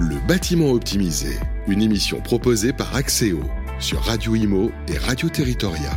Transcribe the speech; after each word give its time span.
Le 0.00 0.14
bâtiment 0.28 0.70
optimisé, 0.70 1.40
une 1.66 1.82
émission 1.82 2.20
proposée 2.20 2.72
par 2.72 2.94
Axéo 2.94 3.40
sur 3.80 4.00
Radio 4.00 4.36
Imo 4.36 4.70
et 4.86 4.96
Radio 4.96 5.28
Territoria. 5.28 5.90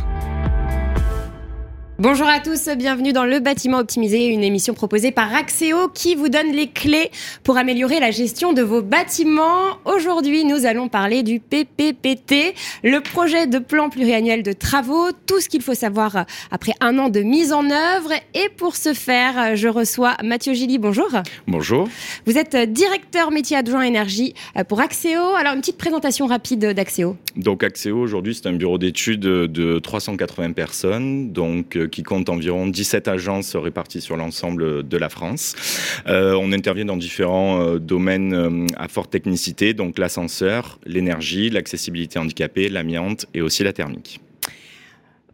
Bonjour 2.02 2.26
à 2.26 2.40
tous, 2.40 2.68
bienvenue 2.76 3.12
dans 3.12 3.24
Le 3.24 3.38
Bâtiment 3.38 3.78
Optimisé, 3.78 4.26
une 4.26 4.42
émission 4.42 4.74
proposée 4.74 5.12
par 5.12 5.32
Axéo 5.32 5.86
qui 5.86 6.16
vous 6.16 6.28
donne 6.28 6.50
les 6.50 6.66
clés 6.66 7.12
pour 7.44 7.56
améliorer 7.56 8.00
la 8.00 8.10
gestion 8.10 8.52
de 8.52 8.60
vos 8.60 8.82
bâtiments. 8.82 9.78
Aujourd'hui, 9.84 10.44
nous 10.44 10.66
allons 10.66 10.88
parler 10.88 11.22
du 11.22 11.38
PPPT, 11.38 12.56
le 12.82 12.98
projet 13.02 13.46
de 13.46 13.60
plan 13.60 13.88
pluriannuel 13.88 14.42
de 14.42 14.52
travaux, 14.52 15.12
tout 15.28 15.38
ce 15.38 15.48
qu'il 15.48 15.62
faut 15.62 15.74
savoir 15.74 16.26
après 16.50 16.72
un 16.80 16.98
an 16.98 17.08
de 17.08 17.20
mise 17.20 17.52
en 17.52 17.70
œuvre. 17.70 18.10
Et 18.34 18.48
pour 18.48 18.74
ce 18.74 18.94
faire, 18.94 19.54
je 19.54 19.68
reçois 19.68 20.16
Mathieu 20.24 20.54
Gilly, 20.54 20.78
bonjour. 20.78 21.08
Bonjour. 21.46 21.88
Vous 22.26 22.36
êtes 22.36 22.56
directeur 22.72 23.30
métier 23.30 23.56
adjoint 23.56 23.82
énergie 23.82 24.34
pour 24.66 24.80
Axéo. 24.80 25.36
Alors, 25.36 25.54
une 25.54 25.60
petite 25.60 25.78
présentation 25.78 26.26
rapide 26.26 26.72
d'Axéo. 26.72 27.16
Donc, 27.36 27.62
Axéo, 27.62 28.00
aujourd'hui, 28.00 28.34
c'est 28.34 28.48
un 28.48 28.54
bureau 28.54 28.78
d'études 28.78 29.20
de 29.20 29.78
380 29.78 30.50
personnes, 30.50 31.30
donc 31.30 31.78
qui 31.92 32.02
compte 32.02 32.28
environ 32.28 32.66
17 32.66 33.06
agences 33.06 33.54
réparties 33.54 34.00
sur 34.00 34.16
l'ensemble 34.16 34.86
de 34.88 34.96
la 34.96 35.08
France. 35.08 35.54
Euh, 36.08 36.34
on 36.34 36.50
intervient 36.52 36.86
dans 36.86 36.96
différents 36.96 37.60
euh, 37.60 37.78
domaines 37.78 38.34
euh, 38.34 38.66
à 38.76 38.88
forte 38.88 39.10
technicité, 39.10 39.74
donc 39.74 39.98
l'ascenseur, 39.98 40.80
l'énergie, 40.84 41.50
l'accessibilité 41.50 42.18
handicapée, 42.18 42.68
l'amiante 42.68 43.26
et 43.34 43.42
aussi 43.42 43.62
la 43.62 43.72
thermique. 43.72 44.20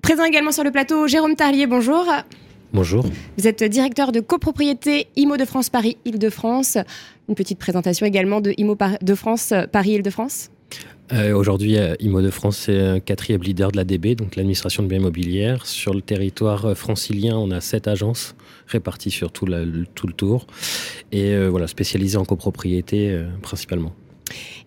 Présent 0.03 0.25
également 0.25 0.53
sur 0.53 0.65
le 0.65 0.71
plateau, 0.71 1.07
Jérôme 1.07 1.37
Tarlier, 1.37 1.67
bonjour. 1.67 2.05
Bonjour. 2.73 3.07
Vous 3.39 3.47
êtes 3.47 3.65
directeur 3.65 4.13
de 4.13 4.21
copropriété 4.21 5.07
IMO 5.17 5.39
de 5.39 5.47
France 5.47 5.71
Paris 5.71 5.97
Île-de-France. 6.05 6.77
Une 7.29 7.35
petite 7.35 7.59
présentation 7.59 8.05
également 8.05 8.41
de 8.41 8.53
IMO 8.59 8.77
de 9.01 9.15
France 9.15 9.55
Paris 9.73 9.93
Île-de-France. 9.93 10.51
Euh, 11.13 11.33
aujourd'hui, 11.33 11.79
euh, 11.79 11.95
IMO 12.01 12.21
de 12.21 12.31
France 12.31 12.59
c'est 12.67 12.79
un 12.79 13.01
quatrième 13.01 13.43
leader 13.43 13.73
de 13.73 13.79
l'ADB, 13.79 14.15
donc 14.15 14.37
l'administration 14.37 14.83
de 14.83 14.89
biens 14.89 14.99
immobilières. 14.99 15.65
Sur 15.67 15.95
le 15.95 16.03
territoire 16.03 16.67
euh, 16.67 16.75
francilien, 16.75 17.37
on 17.37 17.51
a 17.51 17.61
sept 17.61 17.89
agences 17.89 18.35
réparties 18.67 19.11
sur 19.11 19.33
tout, 19.33 19.47
tout 19.95 20.07
le 20.07 20.13
tour 20.13 20.47
et 21.11 21.35
voilà, 21.49 21.67
spécialisées 21.67 22.19
en 22.19 22.27
copropriété 22.27 23.19
principalement. 23.41 23.95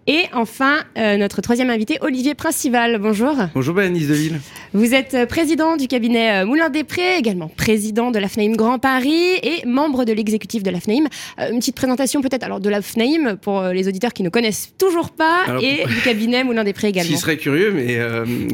Et 0.07 0.23
enfin, 0.33 0.79
euh, 0.97 1.17
notre 1.17 1.41
troisième 1.41 1.69
invité, 1.69 1.99
Olivier 2.01 2.33
Principal. 2.33 2.97
Bonjour. 2.97 3.35
Bonjour, 3.53 3.75
Béanice 3.75 4.07
Deville. 4.07 4.39
Vous 4.73 4.95
êtes 4.95 5.13
euh, 5.13 5.25
président 5.27 5.77
du 5.77 5.87
cabinet 5.87 6.41
euh, 6.41 6.45
Moulin-des-Prés, 6.47 7.17
également 7.19 7.49
président 7.49 8.09
de 8.09 8.17
la 8.17 8.27
FNAIM 8.27 8.55
Grand 8.55 8.79
Paris 8.79 9.35
et 9.43 9.63
membre 9.67 10.03
de 10.03 10.13
l'exécutif 10.13 10.63
de 10.63 10.71
la 10.71 10.79
FNAIM. 10.79 11.07
une 11.51 11.59
petite 11.59 11.75
présentation 11.75 12.21
peut-être 12.21 12.43
alors 12.43 12.59
de 12.59 12.69
la 12.69 12.81
FNAIM 12.81 13.37
pour 13.37 13.61
les 13.61 13.87
auditeurs 13.87 14.13
qui 14.13 14.23
ne 14.23 14.29
connaissent 14.29 14.73
toujours 14.79 15.11
pas 15.11 15.45
et 15.61 15.85
du 15.85 16.01
cabinet 16.03 16.43
Moulin-des-Prés 16.43 16.87
également. 16.89 17.11
Qui 17.11 17.17
serait 17.17 17.37
curieux, 17.37 17.71
mais 17.71 17.99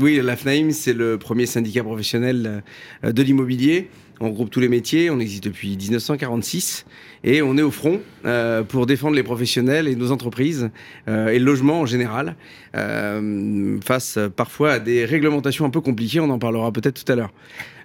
oui, 0.02 0.19
la 0.21 0.36
FNAIM, 0.36 0.71
c'est 0.71 0.94
le 0.94 1.17
premier 1.17 1.45
syndicat 1.45 1.83
professionnel 1.83 2.64
de 3.03 3.23
l'immobilier. 3.23 3.89
On 4.20 4.30
regroupe 4.30 4.50
tous 4.50 4.60
les 4.60 4.70
métiers, 4.70 5.10
on 5.10 5.20
existe 5.20 5.44
depuis 5.44 5.78
1946 5.78 6.86
et 7.23 7.42
on 7.42 7.56
est 7.58 7.62
au 7.62 7.70
front 7.70 8.02
euh, 8.26 8.64
pour 8.64 8.88
défendre 8.88 9.16
les 9.16 9.23
professionnels 9.23 9.88
et 9.88 9.96
nos 9.96 10.12
entreprises 10.12 10.70
euh, 11.08 11.28
et 11.28 11.38
le 11.38 11.46
logement 11.46 11.82
en 11.82 11.86
général 11.86 12.36
euh, 12.76 13.80
face 13.82 14.18
parfois 14.36 14.73
à 14.73 14.80
des 14.80 15.06
réglementations 15.06 15.66
un 15.66 15.70
peu 15.70 15.82
compliquées, 15.82 16.20
on 16.20 16.30
en 16.30 16.40
parlera 16.40 16.72
peut-être 16.72 17.06
tout 17.06 17.12
à 17.12 17.16
l'heure. 17.16 17.32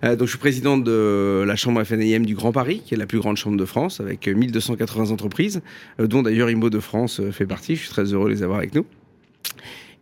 donc 0.02 0.22
je 0.22 0.30
suis 0.30 0.38
président 0.38 0.78
de 0.78 1.44
la 1.46 1.56
chambre 1.56 1.84
FNIM 1.84 2.24
du 2.24 2.34
Grand 2.34 2.52
Paris, 2.52 2.82
qui 2.84 2.94
est 2.94 2.98
la 2.98 3.06
plus 3.06 3.18
grande 3.18 3.36
chambre 3.36 3.58
de 3.58 3.64
France 3.66 4.00
avec 4.00 4.26
1280 4.26 5.10
entreprises, 5.10 5.60
dont 5.98 6.22
d'ailleurs 6.22 6.50
IMO 6.50 6.70
de 6.70 6.80
France 6.80 7.20
fait 7.30 7.46
partie, 7.46 7.76
je 7.76 7.82
suis 7.82 7.90
très 7.90 8.04
heureux 8.04 8.30
de 8.30 8.34
les 8.34 8.42
avoir 8.42 8.58
avec 8.58 8.74
nous. 8.74 8.86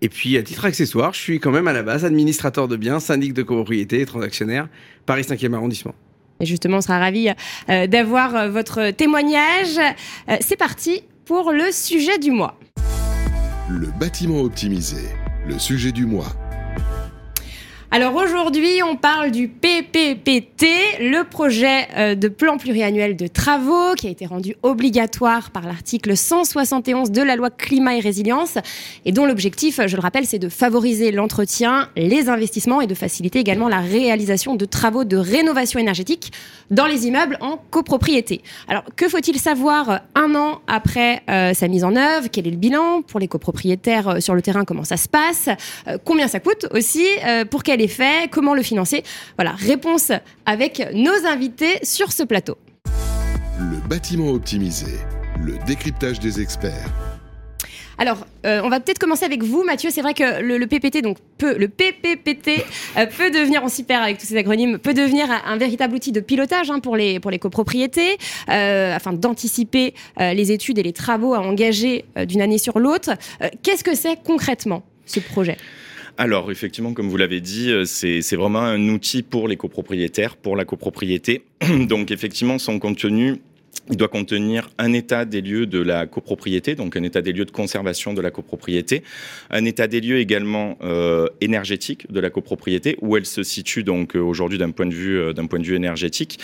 Et 0.03 0.09
puis, 0.09 0.39
à 0.39 0.43
titre 0.43 0.65
accessoire, 0.65 1.13
je 1.13 1.21
suis 1.21 1.41
quand 1.41 1.51
même 1.51 1.69
à 1.69 1.75
la 1.75 1.83
base 1.83 2.07
administrateur 2.07 2.69
de 2.69 2.77
biens, 2.77 3.01
syndic 3.01 3.35
de 3.35 3.43
copropriété 3.43 4.01
et 4.01 4.07
transactionnaire, 4.07 4.69
Paris 5.05 5.23
5e 5.23 5.53
arrondissement. 5.53 5.95
Et 6.41 6.47
justement, 6.47 6.79
on 6.79 6.81
sera 6.81 6.99
ravis 6.99 7.29
euh, 7.69 7.87
d'avoir 7.87 8.35
euh, 8.35 8.49
votre 8.49 8.91
témoignage. 8.91 9.79
Euh, 10.29 10.37
c'est 10.41 10.57
parti 10.57 11.03
pour 11.27 11.53
le 11.53 11.71
sujet 11.71 12.19
du 12.19 12.31
mois. 12.31 12.59
Le 13.69 13.89
bâtiment 13.99 14.41
optimisé, 14.41 15.03
le 15.47 15.59
sujet 15.59 15.93
du 15.93 16.07
mois. 16.07 16.33
Alors 17.93 18.15
aujourd'hui, 18.15 18.85
on 18.85 18.95
parle 18.95 19.33
du 19.33 19.49
PPPT, 19.49 20.65
le 21.01 21.25
projet 21.25 21.89
euh, 21.97 22.15
de 22.15 22.29
plan 22.29 22.57
pluriannuel 22.57 23.17
de 23.17 23.27
travaux 23.27 23.95
qui 23.97 24.07
a 24.07 24.11
été 24.11 24.27
rendu 24.27 24.55
obligatoire 24.63 25.51
par 25.51 25.67
l'article 25.67 26.17
171 26.17 27.11
de 27.11 27.21
la 27.21 27.35
loi 27.35 27.51
climat 27.51 27.97
et 27.97 28.01
résilience 28.01 28.59
et 29.05 29.11
dont 29.11 29.27
l'objectif, 29.27 29.81
je 29.85 29.97
le 29.97 30.01
rappelle, 30.01 30.25
c'est 30.25 30.39
de 30.39 30.49
favoriser 30.49 31.11
l'entretien, 31.11 31.89
les 31.97 32.29
investissements 32.29 32.81
et 32.81 32.87
de 32.87 32.95
faciliter 32.95 33.41
également 33.41 33.69
la 33.69 33.81
réalisation 33.81 34.55
de 34.55 34.67
travaux 34.67 35.03
de 35.03 35.17
rénovation 35.17 35.81
énergétique 35.81 36.33
dans 36.71 36.87
les 36.87 37.09
immeubles 37.09 37.39
en 37.41 37.57
copropriété. 37.57 38.43
Alors 38.69 38.85
que 38.95 39.09
faut-il 39.09 39.41
savoir 39.41 40.03
un 40.15 40.37
an 40.37 40.61
après 40.69 41.23
euh, 41.29 41.55
sa 41.55 41.67
mise 41.67 41.83
en 41.83 41.97
œuvre? 41.97 42.29
Quel 42.31 42.47
est 42.47 42.53
le 42.53 42.57
bilan? 42.57 43.03
Pour 43.03 43.19
les 43.19 43.27
copropriétaires 43.27 44.09
euh, 44.09 44.21
sur 44.21 44.37
le 44.37 44.43
terrain 44.43 44.65
Comment 44.65 44.85
ça 44.85 44.97
se 44.97 45.09
passe? 45.09 45.49
Combien 46.05 46.29
ça 46.29 46.39
coûte 46.39 46.67
aussi 46.71 47.05
Pour 47.51 47.65
quelle 47.65 47.80
comment 48.31 48.55
le 48.55 48.63
financer 48.63 49.03
Voilà, 49.37 49.53
réponse 49.53 50.13
avec 50.47 50.83
nos 50.95 51.27
invités 51.27 51.79
sur 51.83 52.13
ce 52.13 52.23
plateau. 52.23 52.59
Le 53.59 53.77
bâtiment 53.89 54.31
optimisé, 54.31 54.93
le 55.45 55.59
décryptage 55.67 56.19
des 56.19 56.41
experts. 56.41 56.91
Alors, 57.99 58.27
euh, 58.47 58.63
on 58.65 58.71
va 58.71 58.81
peut-être 58.81 58.99
commencer 58.99 59.27
avec 59.27 59.43
vous, 59.43 59.63
Mathieu. 59.63 59.91
C'est 59.93 60.01
vrai 60.01 60.15
que 60.15 60.41
le, 60.41 60.67
PPT, 60.67 61.03
donc 61.03 61.19
peut, 61.37 61.59
le 61.59 61.69
PPPT 61.69 62.65
euh, 62.97 63.05
peut 63.05 63.31
devenir, 63.31 63.63
en 63.63 63.69
super 63.69 64.03
avec 64.03 64.17
tous 64.17 64.25
ces 64.25 64.39
acronymes, 64.39 64.79
peut 64.79 64.95
devenir 64.95 65.27
un, 65.45 65.59
véritable 65.59 65.97
outil 65.97 66.11
de 66.11 66.21
pilotage 66.21 66.71
hein, 66.71 66.81
pour, 66.81 66.97
les, 66.97 67.21
pour 67.21 67.31
les 67.31 67.39
copropriétés, 67.39 68.17
euh, 68.49 68.97
afin 68.97 69.13
d'anticiper 69.13 69.93
les 70.19 70.51
études 70.51 70.79
et 70.79 70.83
les 70.83 70.95
travaux 70.95 71.35
à 71.35 71.41
engager 71.41 72.07
d'une 72.27 72.41
année 72.41 72.57
sur 72.57 72.79
l'autre. 72.79 73.11
Qu'est-ce 73.63 73.85
que 73.85 73.95
c'est 73.95 74.17
concrètement 74.23 74.83
ce 75.05 75.21
projet? 75.21 75.59
Alors 76.19 76.51
effectivement, 76.51 76.93
comme 76.93 77.09
vous 77.09 77.17
l'avez 77.17 77.41
dit, 77.41 77.71
euh, 77.71 77.85
c'est 77.85 78.37
vraiment 78.37 78.61
un 78.61 78.89
outil 78.89 79.23
pour 79.23 79.49
les 79.49 79.57
copropriétaires, 79.57 80.37
pour 80.37 80.57
la 80.57 80.65
copropriété. 80.65 81.45
Donc 81.89 82.11
effectivement, 82.11 82.59
son 82.59 82.79
contenu 82.79 83.41
il 83.91 83.97
doit 83.97 84.09
contenir 84.09 84.71
un 84.79 84.93
état 84.93 85.25
des 85.25 85.41
lieux 85.41 85.67
de 85.67 85.81
la 85.81 86.07
copropriété, 86.07 86.75
donc 86.75 86.97
un 86.97 87.03
état 87.03 87.23
des 87.23 87.33
lieux 87.33 87.45
de 87.45 87.51
conservation 87.51 88.15
de 88.15 88.21
la 88.21 88.31
copropriété, 88.31 89.03
un 89.51 89.65
état 89.65 89.89
des 89.89 90.01
lieux 90.01 90.19
également 90.19 90.79
euh, 90.83 91.27
énergétique 91.41 92.11
de 92.11 92.21
la 92.21 92.31
copropriété, 92.31 92.97
où 93.01 93.17
elle 93.17 93.27
se 93.27 93.43
situe 93.43 93.83
donc 93.83 94.15
euh, 94.15 94.21
aujourd'hui 94.21 94.59
d'un 94.59 94.71
point 94.71 94.87
de 94.87 94.95
vue 94.95 95.19
euh, 95.19 95.35
point 95.51 95.59
de 95.59 95.65
vue 95.65 95.75
énergétique. 95.75 96.39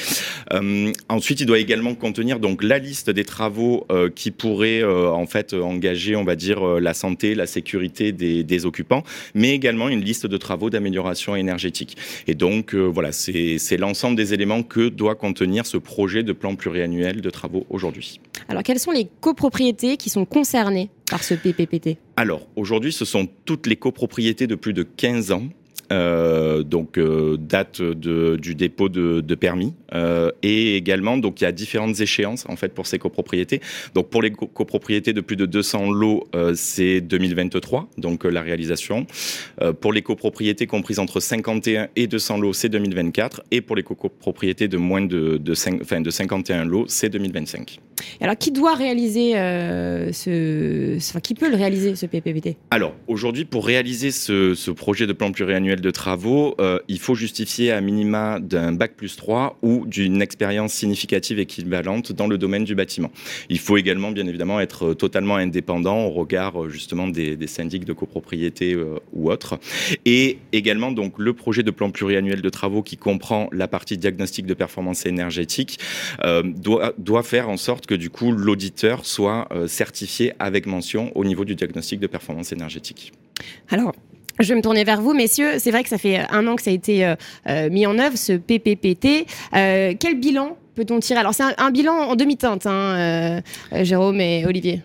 ensuite, 1.09 1.41
il 1.41 1.47
doit 1.47 1.61
également 1.61 1.95
contenir 1.95 2.41
donc 2.41 2.65
la 2.65 2.79
liste 2.79 3.11
des 3.11 3.25
travaux 3.25 3.87
qui 4.17 4.31
pourraient 4.31 4.83
en 4.83 5.27
fait 5.27 5.53
engager, 5.53 6.17
on 6.17 6.25
va 6.25 6.35
dire, 6.35 6.65
la 6.81 6.95
santé, 6.95 7.35
la 7.35 7.47
sécurité 7.47 8.11
des, 8.11 8.43
des, 8.43 8.67
occupants, 8.67 9.05
mais 9.35 9.51
également 9.51 9.89
une 9.89 10.01
liste 10.01 10.27
de 10.27 10.37
travaux 10.39 10.71
d'amélioration 10.71 11.37
énergétique. 11.37 11.97
Et 12.27 12.35
donc 12.35 12.75
voilà, 12.75 13.13
c'est 13.13 13.77
l'ensemble 13.77 14.17
des 14.17 14.33
éléments 14.33 14.63
que 14.63 14.89
doit 14.89 15.15
contenir 15.15 15.67
ce 15.67 15.77
projet 15.77 16.23
de 16.23 16.33
plan 16.33 16.57
pluriannuel 16.57 17.16
de 17.21 17.31
travaux 17.31 17.66
aujourd'hui. 17.71 18.21
Alors, 18.49 18.62
quelles 18.62 18.78
sont 18.78 18.93
les 18.93 19.09
copropriétés 19.21 19.97
qui 19.97 20.10
sont 20.10 20.25
concernées 20.25 20.91
par 21.10 21.22
ce 21.22 21.34
PPPT 21.34 21.99
Alors, 22.16 22.47
aujourd'hui, 22.56 22.93
ce 22.93 23.04
sont 23.04 23.28
toutes 23.44 23.66
les 23.66 23.77
copropriétés 23.77 24.47
de 24.47 24.54
plus 24.54 24.72
de 24.72 24.82
15 24.82 25.32
ans 25.32 25.44
euh, 25.93 26.63
donc 26.63 26.99
euh, 26.99 27.37
date 27.39 27.81
de, 27.81 28.37
du 28.37 28.55
dépôt 28.55 28.89
de, 28.89 29.21
de 29.21 29.35
permis. 29.35 29.75
Euh, 29.95 30.33
et 30.43 30.77
également 30.77 31.17
donc 31.17 31.41
il 31.41 31.45
y 31.45 31.47
a 31.47 31.53
différentes 31.53 32.01
échéances 32.01 32.45
en 32.49 32.57
fait 32.57 32.75
pour 32.75 32.87
ces 32.87 32.99
copropriétés. 32.99 33.61
Donc 33.95 34.11
pour 34.11 34.23
les 34.23 34.31
copropriétés 34.31 35.13
de 35.13 35.21
plus 35.21 35.37
de 35.37 35.47
200 35.47 35.91
lots 35.91 36.28
c'est 36.55 37.01
2023 37.01 37.89
donc 37.99 38.25
la 38.25 38.43
réalisation. 38.43 39.07
Pour 39.81 39.93
les 39.93 40.03
copropriétés 40.03 40.66
comprises 40.66 40.99
entre 40.99 41.21
51 41.21 41.89
et 41.95 42.07
200 42.07 42.39
lots 42.39 42.53
c'est 42.53 42.69
2024 42.69 43.43
et 43.51 43.60
pour 43.60 43.77
les 43.77 43.83
copropriétés 43.83 44.69
de 44.69 44.77
moins 44.77 45.03
de, 45.03 45.37
de, 45.37 45.55
5, 45.55 45.81
enfin, 45.83 46.01
de 46.01 46.10
51 46.10 46.65
lots 46.65 46.84
c'est 46.89 47.09
2025 47.09 47.81
alors 48.21 48.37
qui 48.37 48.51
doit 48.51 48.75
réaliser 48.75 49.33
ce 49.33 50.97
enfin, 50.97 51.21
qui 51.21 51.34
peut 51.34 51.49
le 51.49 51.57
réaliser 51.57 51.95
ce 51.95 52.07
PPPT 52.07 52.57
alors 52.71 52.95
aujourd'hui 53.07 53.45
pour 53.45 53.66
réaliser 53.66 54.10
ce, 54.10 54.55
ce 54.55 54.71
projet 54.71 55.07
de 55.07 55.13
plan 55.13 55.33
pluriannuel 55.33 55.76
de 55.81 55.91
travaux, 55.91 56.55
euh, 56.61 56.78
il 56.89 56.99
faut 56.99 57.15
justifier 57.15 57.73
à 57.73 57.81
minima 57.81 58.39
d'un 58.41 58.73
bac 58.73 58.95
plus 58.97 59.17
3 59.17 59.59
ou 59.63 59.87
d'une 59.87 60.23
expérience 60.23 60.73
significative 60.73 61.39
équivalente 61.39 62.13
dans 62.13 62.27
le 62.27 62.39
domaine 62.39 62.65
du 62.65 62.75
bâtiment. 62.75 63.11
Il 63.49 63.59
faut 63.59 63.77
également, 63.77 64.11
bien 64.11 64.27
évidemment, 64.27 64.61
être 64.61 64.95
totalement 64.95 65.37
indépendant 65.37 66.05
au 66.05 66.11
regard 66.11 66.69
justement 66.69 67.09
des, 67.09 67.37
des 67.37 67.47
syndics 67.47 67.84
de 67.84 67.93
copropriété 67.93 68.77
ou 69.13 69.31
autres. 69.31 69.59
Et 70.05 70.39
également, 70.53 70.93
donc, 70.93 71.19
le 71.19 71.33
projet 71.33 71.63
de 71.63 71.71
plan 71.71 71.91
pluriannuel 71.91 72.43
de 72.43 72.49
travaux 72.49 72.83
qui 72.83 72.97
comprend 72.97 73.49
la 73.53 73.69
partie 73.69 73.99
diagnostic 73.99 74.47
de 74.47 74.55
performance 74.55 75.07
énergétique 75.07 75.79
doit, 76.45 76.93
doit 76.99 77.22
faire 77.22 77.49
en 77.49 77.57
sorte 77.57 77.87
que 77.87 77.95
du 77.95 78.11
coup 78.11 78.33
l'auditeur 78.33 79.05
soit 79.05 79.49
certifié 79.67 80.33
avec 80.39 80.67
mention 80.67 81.13
au 81.17 81.25
niveau 81.25 81.45
du 81.45 81.55
diagnostic 81.55 82.01
de 82.01 82.07
performance 82.07 82.53
énergétique. 82.53 83.13
Alors, 83.69 83.95
je 84.38 84.48
vais 84.48 84.54
me 84.54 84.62
tourner 84.62 84.84
vers 84.84 85.00
vous, 85.00 85.15
messieurs. 85.15 85.59
C'est 85.59 85.71
vrai 85.71 85.83
que 85.83 85.88
ça 85.88 85.98
fait 85.98 86.18
un 86.30 86.47
an 86.47 86.56
que 86.56 86.62
ça 86.62 86.71
a 86.71 86.74
été 86.74 87.04
euh, 87.04 87.15
euh, 87.48 87.71
mis 87.71 87.86
en 87.86 87.98
œuvre, 87.98 88.16
ce 88.16 88.33
PPPT. 88.33 89.27
Euh, 89.54 89.94
quel 89.98 90.18
bilan 90.18 90.56
peut-on 90.74 91.00
tirer? 91.00 91.21
Alors, 91.21 91.34
c'est 91.34 91.44
un, 91.56 91.71
bilan 91.71 91.94
en 91.94 92.16
demi-teinte, 92.16 92.66
hein, 92.66 93.41
Jérôme 93.72 94.21
et 94.21 94.44
Olivier. 94.47 94.83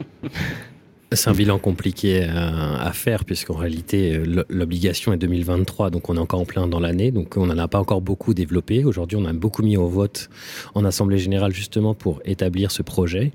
C'est 1.13 1.29
un 1.29 1.33
bilan 1.33 1.59
compliqué 1.59 2.23
à, 2.23 2.89
faire 2.93 3.25
puisqu'en 3.25 3.55
réalité 3.55 4.23
l'obligation 4.47 5.11
est 5.11 5.17
2023, 5.17 5.89
donc 5.89 6.07
on 6.07 6.15
est 6.15 6.19
encore 6.19 6.39
en 6.39 6.45
plein 6.45 6.67
dans 6.67 6.79
l'année, 6.79 7.11
donc 7.11 7.35
on 7.35 7.47
n'en 7.47 7.57
a 7.57 7.67
pas 7.67 7.79
encore 7.79 7.99
beaucoup 7.99 8.33
développé. 8.33 8.85
Aujourd'hui, 8.85 9.17
on 9.17 9.25
a 9.25 9.33
beaucoup 9.33 9.61
mis 9.61 9.75
au 9.75 9.87
vote 9.87 10.29
en 10.73 10.85
assemblée 10.85 11.17
générale 11.17 11.53
justement 11.53 11.93
pour 11.93 12.21
établir 12.23 12.71
ce 12.71 12.81
projet. 12.81 13.33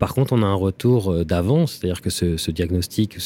Par 0.00 0.14
contre, 0.14 0.32
on 0.32 0.42
a 0.42 0.46
un 0.46 0.54
retour 0.54 1.24
d'avant, 1.24 1.68
c'est-à-dire 1.68 2.00
que 2.00 2.10
ce, 2.10 2.50
diagnostic 2.50 3.16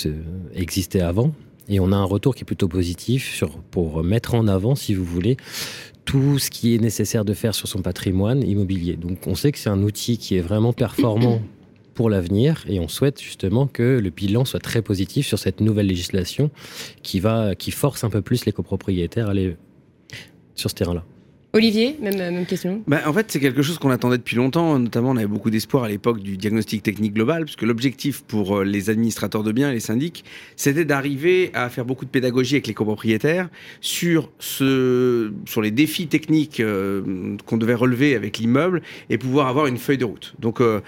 existait 0.55 1.01
avant, 1.01 1.33
et 1.69 1.81
on 1.81 1.93
a 1.93 1.97
un 1.97 2.05
retour 2.05 2.35
qui 2.35 2.43
est 2.43 2.45
plutôt 2.45 2.69
positif 2.69 3.35
sur, 3.35 3.59
pour 3.59 4.03
mettre 4.03 4.35
en 4.35 4.47
avant, 4.49 4.75
si 4.75 4.95
vous 4.95 5.05
voulez, 5.05 5.37
tout 6.05 6.39
ce 6.39 6.51
qui 6.51 6.75
est 6.75 6.79
nécessaire 6.79 7.25
de 7.25 7.35
faire 7.35 7.55
sur 7.55 7.69
son 7.69 7.83
patrimoine 7.83 8.43
immobilier. 8.43 8.97
Donc 8.97 9.27
on 9.27 9.35
sait 9.35 9.53
que 9.53 9.59
c'est 9.59 9.71
un 9.71 9.83
outil 9.83 10.19
qui 10.19 10.37
est 10.37 10.41
vraiment 10.41 10.73
performant 10.73 11.41
pour 11.95 12.11
l'avenir 12.11 12.65
et 12.69 12.79
on 12.79 12.89
souhaite 12.89 13.21
justement 13.21 13.67
que 13.67 13.99
le 13.99 14.11
bilan 14.11 14.45
soit 14.45 14.61
très 14.61 14.83
positif 14.83 15.27
sur 15.27 15.39
cette 15.39 15.61
nouvelle 15.61 15.87
législation 15.87 16.51
qui 17.03 17.21
va 17.21 17.55
qui 17.55 17.71
force 17.71 18.05
un 18.05 18.11
peu 18.11 18.23
plus 18.23 18.45
les 18.45 18.53
copropriétaires 18.53 19.29
à 19.29 19.31
aller 19.31 19.57
sur 20.55 20.71
ce 20.71 20.75
terrain-là. 20.75 21.05
Olivier, 21.57 21.97
même, 22.03 22.19
même 22.19 22.45
question. 22.45 22.83
Bah, 22.87 23.01
en 23.07 23.15
fait, 23.15 23.33
c'est 23.33 23.41
quelque 23.41 23.63
chose 23.63 23.79
qu'on 23.79 23.89
attendait 23.89 24.19
depuis 24.19 24.37
longtemps. 24.37 24.79
Notamment, 24.79 25.11
on 25.13 25.17
avait 25.17 25.27
beaucoup 25.27 25.49
d'espoir 25.49 25.85
à 25.85 25.89
l'époque 25.89 26.21
du 26.21 26.37
diagnostic 26.37 26.83
technique 26.83 27.15
global, 27.15 27.45
puisque 27.45 27.63
l'objectif 27.63 28.23
pour 28.23 28.59
euh, 28.59 28.65
les 28.65 28.91
administrateurs 28.91 29.43
de 29.43 29.53
biens 29.53 29.71
et 29.71 29.73
les 29.73 29.81
syndics, 29.81 30.23
c'était 30.55 30.85
d'arriver 30.85 31.51
à 31.55 31.71
faire 31.71 31.87
beaucoup 31.87 32.05
de 32.05 32.11
pédagogie 32.11 32.57
avec 32.57 32.67
les 32.67 32.75
copropriétaires 32.75 33.49
sur, 33.81 34.31
sur 34.39 35.63
les 35.63 35.71
défis 35.71 36.09
techniques 36.09 36.61
euh, 36.61 37.37
qu'on 37.47 37.57
devait 37.57 37.75
relever 37.75 38.15
avec 38.15 38.37
l'immeuble 38.37 38.83
et 39.09 39.17
pouvoir 39.17 39.47
avoir 39.47 39.67
une 39.67 39.79
feuille 39.79 39.99
de 39.99 40.05
route. 40.05 40.35
Donc, 40.39 40.61
euh, 40.61 40.81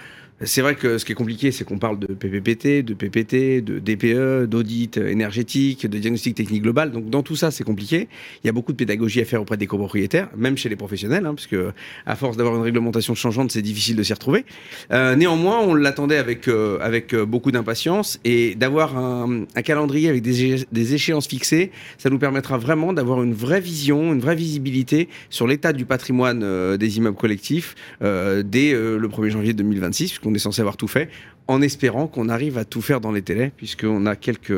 c'est 0.43 0.61
vrai 0.61 0.75
que 0.75 0.97
ce 0.97 1.05
qui 1.05 1.11
est 1.11 1.15
compliqué, 1.15 1.51
c'est 1.51 1.63
qu'on 1.63 1.79
parle 1.79 1.99
de 1.99 2.07
PPPT, 2.07 2.83
de 2.83 2.93
PPT, 2.93 3.61
de 3.63 3.79
DPE, 3.79 4.49
d'audit 4.49 4.97
énergétique, 4.97 5.85
de 5.85 5.97
diagnostic 5.97 6.35
technique 6.35 6.63
global. 6.63 6.91
Donc 6.91 7.09
dans 7.09 7.23
tout 7.23 7.35
ça, 7.35 7.51
c'est 7.51 7.63
compliqué. 7.63 8.07
Il 8.43 8.47
y 8.47 8.49
a 8.49 8.53
beaucoup 8.53 8.71
de 8.71 8.77
pédagogie 8.77 9.21
à 9.21 9.25
faire 9.25 9.41
auprès 9.41 9.57
des 9.57 9.67
copropriétaires, 9.67 10.29
même 10.35 10.57
chez 10.57 10.69
les 10.69 10.75
professionnels, 10.75 11.25
hein, 11.25 11.33
parce 11.35 11.47
que 11.47 11.71
à 12.05 12.15
force 12.15 12.37
d'avoir 12.37 12.55
une 12.55 12.61
réglementation 12.61 13.15
changeante, 13.15 13.51
c'est 13.51 13.61
difficile 13.61 13.95
de 13.95 14.03
s'y 14.03 14.13
retrouver. 14.13 14.45
Euh, 14.91 15.15
néanmoins, 15.15 15.59
on 15.59 15.73
l'attendait 15.73 16.17
avec 16.17 16.47
euh, 16.47 16.77
avec 16.81 17.13
euh, 17.13 17.25
beaucoup 17.25 17.51
d'impatience 17.51 18.19
et 18.25 18.55
d'avoir 18.55 18.97
un, 18.97 19.45
calendrier 19.63 20.09
avec 20.09 20.21
des, 20.21 20.65
des 20.71 20.93
échéances 20.93 21.27
fixées, 21.27 21.71
ça 21.97 22.09
nous 22.09 22.19
permettra 22.19 22.57
vraiment 22.57 22.93
d'avoir 22.93 23.21
une 23.23 23.33
vraie 23.33 23.61
vision, 23.61 24.13
une 24.13 24.19
vraie 24.19 24.35
visibilité 24.35 25.09
sur 25.29 25.47
l'état 25.47 25.73
du 25.73 25.85
patrimoine 25.85 26.41
euh, 26.43 26.77
des 26.77 26.97
immeubles 26.97 27.17
collectifs 27.17 27.75
euh, 28.01 28.43
dès 28.45 28.71
le 28.71 29.07
1er 29.07 29.29
janvier 29.29 29.53
2026 29.53 30.19
on 30.29 30.33
est 30.33 30.39
censé 30.39 30.61
avoir 30.61 30.77
tout 30.77 30.87
fait, 30.87 31.09
en 31.47 31.61
espérant 31.61 32.07
qu'on 32.07 32.29
arrive 32.29 32.57
à 32.57 32.65
tout 32.65 32.81
faire 32.81 33.01
dans 33.01 33.11
les 33.11 33.21
télés, 33.21 33.51
puisqu'on 33.55 34.05
a 34.05 34.15
quelques, 34.15 34.53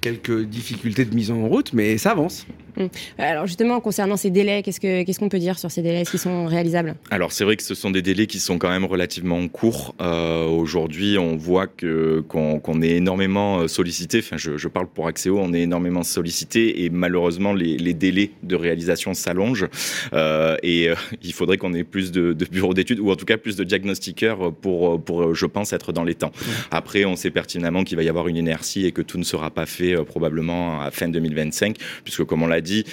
quelques 0.00 0.44
difficultés 0.44 1.04
de 1.04 1.14
mise 1.14 1.30
en 1.30 1.46
route, 1.48 1.72
mais 1.72 1.98
ça 1.98 2.12
avance. 2.12 2.46
Hum. 2.78 2.88
Alors 3.16 3.46
justement, 3.46 3.80
concernant 3.80 4.16
ces 4.16 4.30
délais, 4.30 4.62
qu'est-ce 4.62 5.18
qu'on 5.18 5.28
peut 5.28 5.38
dire 5.38 5.58
sur 5.58 5.70
ces 5.70 5.82
délais? 5.82 6.02
Est-ce 6.02 6.10
qu'ils 6.10 6.20
sont 6.20 6.46
réalisables? 6.46 6.94
Alors 7.10 7.32
c'est 7.32 7.44
vrai 7.44 7.56
que 7.56 7.62
ce 7.62 7.74
sont 7.74 7.90
des 7.90 8.02
délais 8.02 8.26
qui 8.26 8.38
sont 8.38 8.58
quand 8.58 8.68
même 8.68 8.84
relativement 8.84 9.46
courts. 9.48 9.94
Euh, 10.00 10.46
aujourd'hui, 10.46 11.16
on 11.18 11.36
voit 11.36 11.66
que 11.66 12.20
qu'on 12.28 12.82
est 12.82 12.90
énormément 12.90 13.60
euh, 13.60 13.68
sollicité. 13.68 14.18
Enfin, 14.18 14.36
je, 14.36 14.68
parle 14.68 14.88
pour 14.88 15.06
Axéo, 15.06 15.38
on 15.38 15.54
est 15.54 15.62
énormément 15.62 16.02
sollicité 16.02 16.84
et 16.84 16.90
malheureusement 16.90 17.54
les, 17.54 17.94
délais 17.94 18.32
de 18.42 18.56
réalisation 18.56 19.14
s'allongent. 19.14 19.68
Euh, 20.12 20.56
et 20.62 20.90
il 21.22 21.32
faudrait 21.32 21.56
qu'on 21.56 21.72
ait 21.72 21.84
plus 21.84 22.12
de, 22.12 22.34
bureaux 22.50 22.74
d'études 22.74 23.00
ou 23.00 23.10
en 23.10 23.16
tout 23.16 23.24
cas 23.24 23.38
plus 23.38 23.56
de 23.56 23.64
diagnostiqueurs 23.64 24.52
pour 24.52 25.00
pour, 25.02 25.34
je 25.34 25.46
pense, 25.46 25.72
être 25.72 25.92
dans 25.92 26.04
les 26.04 26.14
temps. 26.14 26.32
Après, 26.70 27.04
on 27.04 27.16
sait 27.16 27.30
pertinemment 27.30 27.84
qu'il 27.84 27.96
va 27.96 28.02
y 28.02 28.08
avoir 28.08 28.28
une 28.28 28.36
inertie 28.36 28.84
et 28.86 28.92
que 28.92 29.02
tout 29.02 29.18
ne 29.18 29.24
sera 29.24 29.50
pas 29.50 29.66
fait 29.66 29.85
probablement 30.06 30.80
à 30.80 30.90
fin 30.90 31.08
2025, 31.08 31.76
puisque 32.04 32.24
comme 32.24 32.42
on 32.42 32.46
l'a 32.46 32.60
dit, 32.60 32.84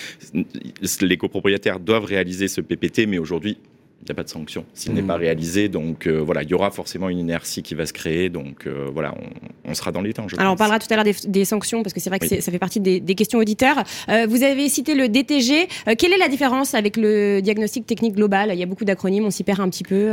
les 1.02 1.18
copropriétaires 1.18 1.80
doivent 1.80 2.06
réaliser 2.06 2.48
ce 2.48 2.62
PPT, 2.62 3.08
mais 3.08 3.18
aujourd'hui, 3.18 3.58
il 4.04 4.12
n'y 4.12 4.12
a 4.12 4.16
pas 4.16 4.24
de 4.24 4.30
sanction 4.30 4.66
s'il 4.74 4.94
n'est 4.94 5.02
pas 5.02 5.18
mmh. 5.18 5.22
réalisé. 5.22 5.70
Donc 5.70 6.08
euh, 6.08 6.18
voilà, 6.20 6.44
il 6.44 6.50
y 6.50 6.54
aura 6.54 6.72
forcément 6.72 7.08
une 7.08 7.20
inertie 7.20 7.64
qui 7.64 7.74
va 7.74 7.86
se 7.86 7.94
créer. 7.94 8.30
Donc 8.30 8.68
euh, 8.68 8.90
voilà, 8.94 9.16
on, 9.64 9.74
sera 9.74 9.92
dans 9.92 10.02
les 10.02 10.14
temps. 10.14 10.28
Alors 10.38 10.54
on 10.54 10.58
parlera 10.58 10.80
tout 10.80 10.88
à 10.92 10.96
l'heure 10.96 11.06
des, 11.06 11.46
sanctions 11.46 11.84
parce 11.84 11.94
que 11.94 12.00
c'est 12.00 12.10
vrai 12.10 12.20
que 12.20 12.28
ça 12.28 12.52
fait 12.52 12.60
partie 12.60 12.80
des, 12.80 13.16
questions 13.16 13.40
auditeurs. 13.40 13.84
Euh, 14.10 14.26
vous 14.28 14.44
avez 14.44 14.68
cité 14.68 14.96
le 14.96 15.08
DTG. 15.08 15.68
quelle 15.98 16.14
est 16.14 16.18
la 16.18 16.28
différence 16.28 16.74
avec 16.74 16.98
le 16.98 17.42
diagnostic 17.42 17.86
technique 17.86 18.16
global? 18.16 18.50
Il 18.54 18.60
y 18.60 18.64
a 18.64 18.66
beaucoup 18.66 18.86
d'acronymes, 18.86 19.26
on 19.26 19.32
s'y 19.32 19.44
perd 19.44 19.62
un 19.62 19.70
petit 19.70 19.84
peu. 19.84 20.12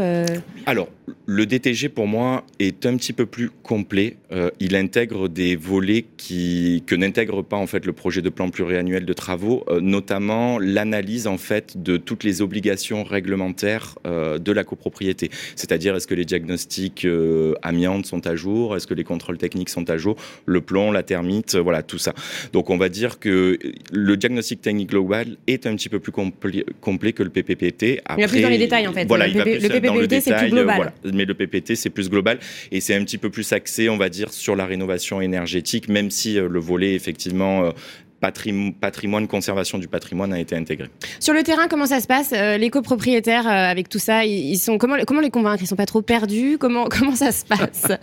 Alors 0.67 0.89
le 1.27 1.47
DTG 1.47 1.89
pour 1.89 2.07
moi 2.07 2.45
est 2.59 2.87
un 2.87 2.97
petit 2.97 3.13
peu 3.13 3.27
plus 3.27 3.51
complet. 3.63 4.17
il 4.61 4.77
intègre 4.77 5.29
des 5.29 5.57
volets 5.57 6.05
qui 6.17 6.85
que 6.87 6.95
n'intègre 6.95 7.43
pas 7.43 7.57
en 7.57 7.67
fait 7.67 7.87
le 7.87 7.93
projet 7.93 8.23
de 8.23 8.29
plan 8.29 8.51
pluriannuel 8.51 9.05
de 9.05 9.13
travaux, 9.13 9.65
notamment 9.81 10.59
l'analyse 10.59 11.27
en 11.27 11.39
fait 11.39 11.83
de 11.83 11.97
toutes 11.97 12.23
les 12.23 12.43
obligations 12.43 13.03
réglementaires 13.03 13.80
euh, 14.07 14.39
de 14.39 14.53
la 14.53 14.65
copropriété. 14.65 15.31
C'est-à-dire, 15.57 15.97
est-ce 15.97 16.07
que 16.07 16.15
les 16.15 16.25
diagnostics 16.25 17.05
euh, 17.05 17.55
amiantes 17.63 18.07
sont 18.07 18.27
à 18.27 18.37
jour? 18.37 18.77
Est-ce 18.77 18.87
que 18.87 18.95
les 18.95 19.05
contrôles 19.05 19.39
techniques 19.39 19.69
sont 19.69 19.89
à 19.91 19.97
jour? 19.97 20.17
Le 20.47 20.61
plomb, 20.61 20.93
la 20.93 21.03
thermite, 21.03 21.55
euh, 21.55 21.61
voilà, 21.61 21.83
tout 21.83 21.99
ça. 21.99 22.15
Donc, 22.53 22.71
on 22.71 22.77
va 22.77 22.89
dire 22.89 23.19
que 23.19 23.59
le 23.93 24.17
diagnostic 24.17 24.63
technique 24.63 24.91
global 24.91 25.37
est 25.47 25.67
un 25.67 25.75
petit 25.77 25.89
peu 25.89 25.99
plus 25.99 26.13
complet 26.13 27.13
que 27.13 27.23
le 27.23 27.31
PPPT. 27.31 28.01
il 28.17 28.23
va 28.23 28.29
plus 28.29 28.41
dans 28.41 28.49
les 28.49 28.59
détails, 28.59 28.87
en 28.87 28.93
fait. 28.93 29.05
Voilà, 29.07 29.27
le, 29.27 29.43
PPPT, 29.43 30.21
c'est 30.21 30.37
plus 30.37 30.51
global. 30.51 30.93
Mais 31.05 31.25
le 31.25 31.35
PPT, 31.35 31.75
c'est 31.75 31.91
plus 31.91 32.09
global 32.09 32.39
et 32.71 32.81
c'est 32.81 32.95
un 32.95 33.05
petit 33.05 33.19
peu 33.19 33.31
plus 33.31 33.53
axé, 33.53 33.89
on 33.89 33.97
va 33.97 34.09
dire, 34.09 34.33
sur 34.33 34.57
la 34.57 34.67
rénovation 34.67 35.21
énergétique, 35.21 35.89
même 35.89 36.11
si 36.11 36.35
le 36.35 36.59
volet, 36.59 36.95
effectivement, 36.95 37.73
patrimoine, 38.21 39.27
conservation 39.27 39.79
du 39.79 39.89
patrimoine 39.89 40.33
a 40.33 40.41
été 40.41 40.55
intégré. 40.55 40.89
Sur 41.19 41.35
le 41.35 41.43
terrain, 41.43 41.69
comment 41.69 41.87
ça 41.87 42.01
se 42.01 42.07
passe 42.07 42.33
euh, 42.35 42.59
Les 42.59 42.71
copropriétaires, 42.71 43.47
euh, 43.47 43.71
avec 43.71 43.89
tout 43.89 43.99
ça, 43.99 44.25
ils 44.25 44.59
sont 44.59 44.79
comment, 44.79 44.97
comment 45.07 45.21
les 45.21 45.31
convaincre? 45.31 45.63
Ils 45.63 45.67
sont 45.67 45.77
pas 45.77 45.87
trop 45.87 46.03
perdus? 46.03 46.59
Comment, 46.59 46.85
comment 46.91 47.15
ça 47.15 47.33
se 47.33 47.45
passe? 47.45 47.87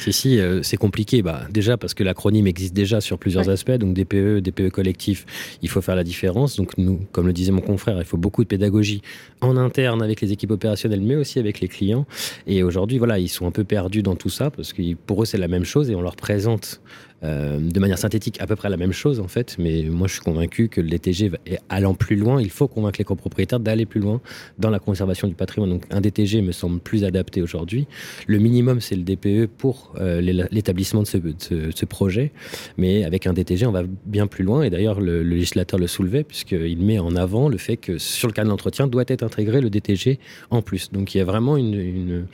Si, 0.00 0.12
si, 0.12 0.38
euh, 0.38 0.62
c'est 0.62 0.76
compliqué. 0.76 1.22
Bah, 1.22 1.42
déjà 1.50 1.76
parce 1.76 1.92
que 1.92 2.02
l'acronyme 2.02 2.46
existe 2.46 2.74
déjà 2.74 3.00
sur 3.00 3.18
plusieurs 3.18 3.48
aspects, 3.50 3.72
donc 3.72 3.94
DPE, 3.94 4.38
DPE 4.40 4.70
collectif, 4.70 5.26
il 5.62 5.68
faut 5.68 5.80
faire 5.80 5.96
la 5.96 6.04
différence. 6.04 6.56
Donc 6.56 6.78
nous, 6.78 7.00
comme 7.12 7.26
le 7.26 7.32
disait 7.32 7.52
mon 7.52 7.60
confrère, 7.60 7.98
il 7.98 8.04
faut 8.04 8.16
beaucoup 8.16 8.42
de 8.42 8.48
pédagogie 8.48 9.02
en 9.40 9.56
interne 9.56 10.02
avec 10.02 10.20
les 10.20 10.32
équipes 10.32 10.52
opérationnelles, 10.52 11.00
mais 11.00 11.16
aussi 11.16 11.38
avec 11.38 11.60
les 11.60 11.68
clients. 11.68 12.06
Et 12.46 12.62
aujourd'hui, 12.62 12.98
voilà, 12.98 13.18
ils 13.18 13.28
sont 13.28 13.46
un 13.46 13.50
peu 13.50 13.64
perdus 13.64 14.02
dans 14.02 14.16
tout 14.16 14.30
ça 14.30 14.50
parce 14.50 14.72
que 14.72 14.94
pour 14.94 15.22
eux, 15.22 15.26
c'est 15.26 15.38
la 15.38 15.48
même 15.48 15.64
chose 15.64 15.90
et 15.90 15.94
on 15.94 16.02
leur 16.02 16.16
présente 16.16 16.80
euh, 17.24 17.58
de 17.58 17.80
manière 17.80 17.98
synthétique 17.98 18.40
à 18.40 18.46
peu 18.46 18.54
près 18.54 18.68
la 18.68 18.76
même 18.76 18.92
chose 18.92 19.18
en 19.18 19.26
fait, 19.26 19.56
mais 19.58 19.82
moi 19.90 20.06
je 20.06 20.14
suis 20.14 20.22
convaincu 20.22 20.68
que 20.68 20.80
le 20.80 20.88
DTG 20.88 21.32
allant 21.68 21.94
plus 21.94 22.14
loin, 22.14 22.40
il 22.40 22.50
faut 22.50 22.68
convaincre 22.68 23.00
les 23.00 23.04
copropriétaires 23.04 23.58
d'aller 23.58 23.86
plus 23.86 24.00
loin 24.00 24.20
dans 24.58 24.70
la 24.70 24.78
conservation 24.78 25.26
du 25.26 25.34
patrimoine. 25.34 25.70
Donc 25.70 25.84
un 25.90 26.00
DTG 26.00 26.42
me 26.42 26.52
semble 26.52 26.78
plus 26.78 27.02
adapté 27.02 27.42
aujourd'hui. 27.42 27.88
Le 28.28 28.38
minimum 28.38 28.80
c'est 28.80 28.94
le 28.94 29.02
DPE 29.02 29.50
pour 29.50 29.94
euh, 29.98 30.20
l'établissement 30.20 31.02
de, 31.02 31.06
ce, 31.06 31.84
projet, 31.86 32.30
mais 32.76 33.02
avec 33.02 33.26
un 33.26 33.32
DTG 33.32 33.66
on 33.66 33.72
va 33.72 33.82
bien 34.06 34.28
plus 34.28 34.44
loin 34.44 34.62
et 34.62 34.70
d'ailleurs 34.70 35.00
le, 35.00 35.24
législateur 35.24 35.80
le 35.80 35.88
soulevait 35.88 36.22
puisqu'il 36.22 36.78
met 36.78 37.00
en 37.00 37.16
avant 37.16 37.48
le 37.48 37.58
fait 37.58 37.76
que 37.76 37.98
sur 37.98 38.28
le 38.28 38.32
cas 38.32 38.44
de 38.44 38.48
l'entretien 38.48 38.86
doit 38.86 39.04
être 39.08 39.24
intégré 39.24 39.60
le 39.60 39.70
DTG 39.70 40.20
en 40.50 40.62
plus. 40.62 40.92
Donc 40.92 41.16
il 41.16 41.18
y 41.18 41.20
a 41.20 41.24
vraiment 41.24 41.56
une, 41.56 42.26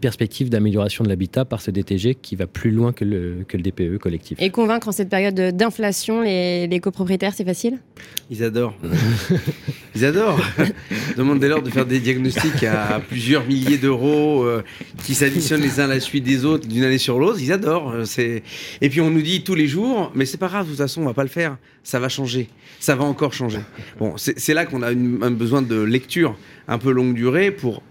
perspective 0.00 0.48
d'amélioration 0.50 1.04
de 1.04 1.08
l'habitat 1.08 1.44
par 1.44 1.60
ce 1.60 1.70
DTG 1.70 2.14
qui 2.14 2.36
va 2.36 2.46
plus 2.46 2.70
loin 2.70 2.92
le, 3.00 3.44
que 3.46 3.56
le 3.56 3.62
DPE 3.62 3.98
collectif. 4.06 4.38
Et 4.40 4.50
convaincre 4.50 4.88
en 4.88 4.92
cette 4.92 5.08
période 5.08 5.34
d'inflation 5.34 6.20
les, 6.22 6.66
les 6.68 6.80
copropriétaires, 6.80 7.34
c'est 7.34 7.44
facile? 7.44 7.78
Ils 8.30 8.42
adorent. 8.44 8.74
Ils 9.96 10.04
adorent. 10.04 10.40
Demandez-leur 11.16 11.62
de 11.62 11.70
faire 11.70 11.86
des 11.86 11.98
diagnostics 12.00 12.62
à 12.64 13.00
plusieurs 13.08 13.46
milliers 13.46 13.78
d'euros 13.78 14.44
euh, 14.44 14.62
qui 15.04 15.14
s'additionnent 15.14 15.62
les 15.62 15.80
uns 15.80 15.84
à 15.84 15.94
la 15.94 16.00
suite 16.00 16.24
des 16.24 16.44
autres 16.44 16.66
d'une 16.68 16.84
année 16.84 16.98
sur 16.98 17.18
l'autre. 17.18 17.38
Ils 17.40 17.52
adorent. 17.52 17.90
Euh, 17.92 18.04
c'est... 18.04 18.42
Et 18.80 18.88
puis 18.90 19.00
on 19.00 19.10
nous 19.10 19.22
dit 19.22 19.42
tous 19.42 19.54
les 19.54 19.66
jours, 19.66 20.12
mais 20.14 20.24
c'est 20.26 20.36
pas 20.38 20.48
grave, 20.48 20.66
de 20.66 20.70
toute 20.70 20.78
façon, 20.78 21.02
on 21.02 21.06
va 21.06 21.14
pas 21.14 21.22
le 21.22 21.28
faire. 21.28 21.56
Ça 21.82 21.98
va 22.00 22.08
changer. 22.08 22.48
Ça 22.80 22.94
va 22.94 23.04
encore 23.04 23.32
changer. 23.32 23.60
Bon, 23.98 24.16
c'est, 24.16 24.38
c'est 24.38 24.54
là 24.54 24.66
qu'on 24.66 24.82
a 24.82 24.90
une- 24.92 25.18
un 25.22 25.30
besoin 25.30 25.62
de 25.62 25.80
lecture 25.80 26.36
un 26.68 26.78
peu 26.78 26.90
longue 26.90 27.14
durée 27.14 27.50
pour 27.50 27.82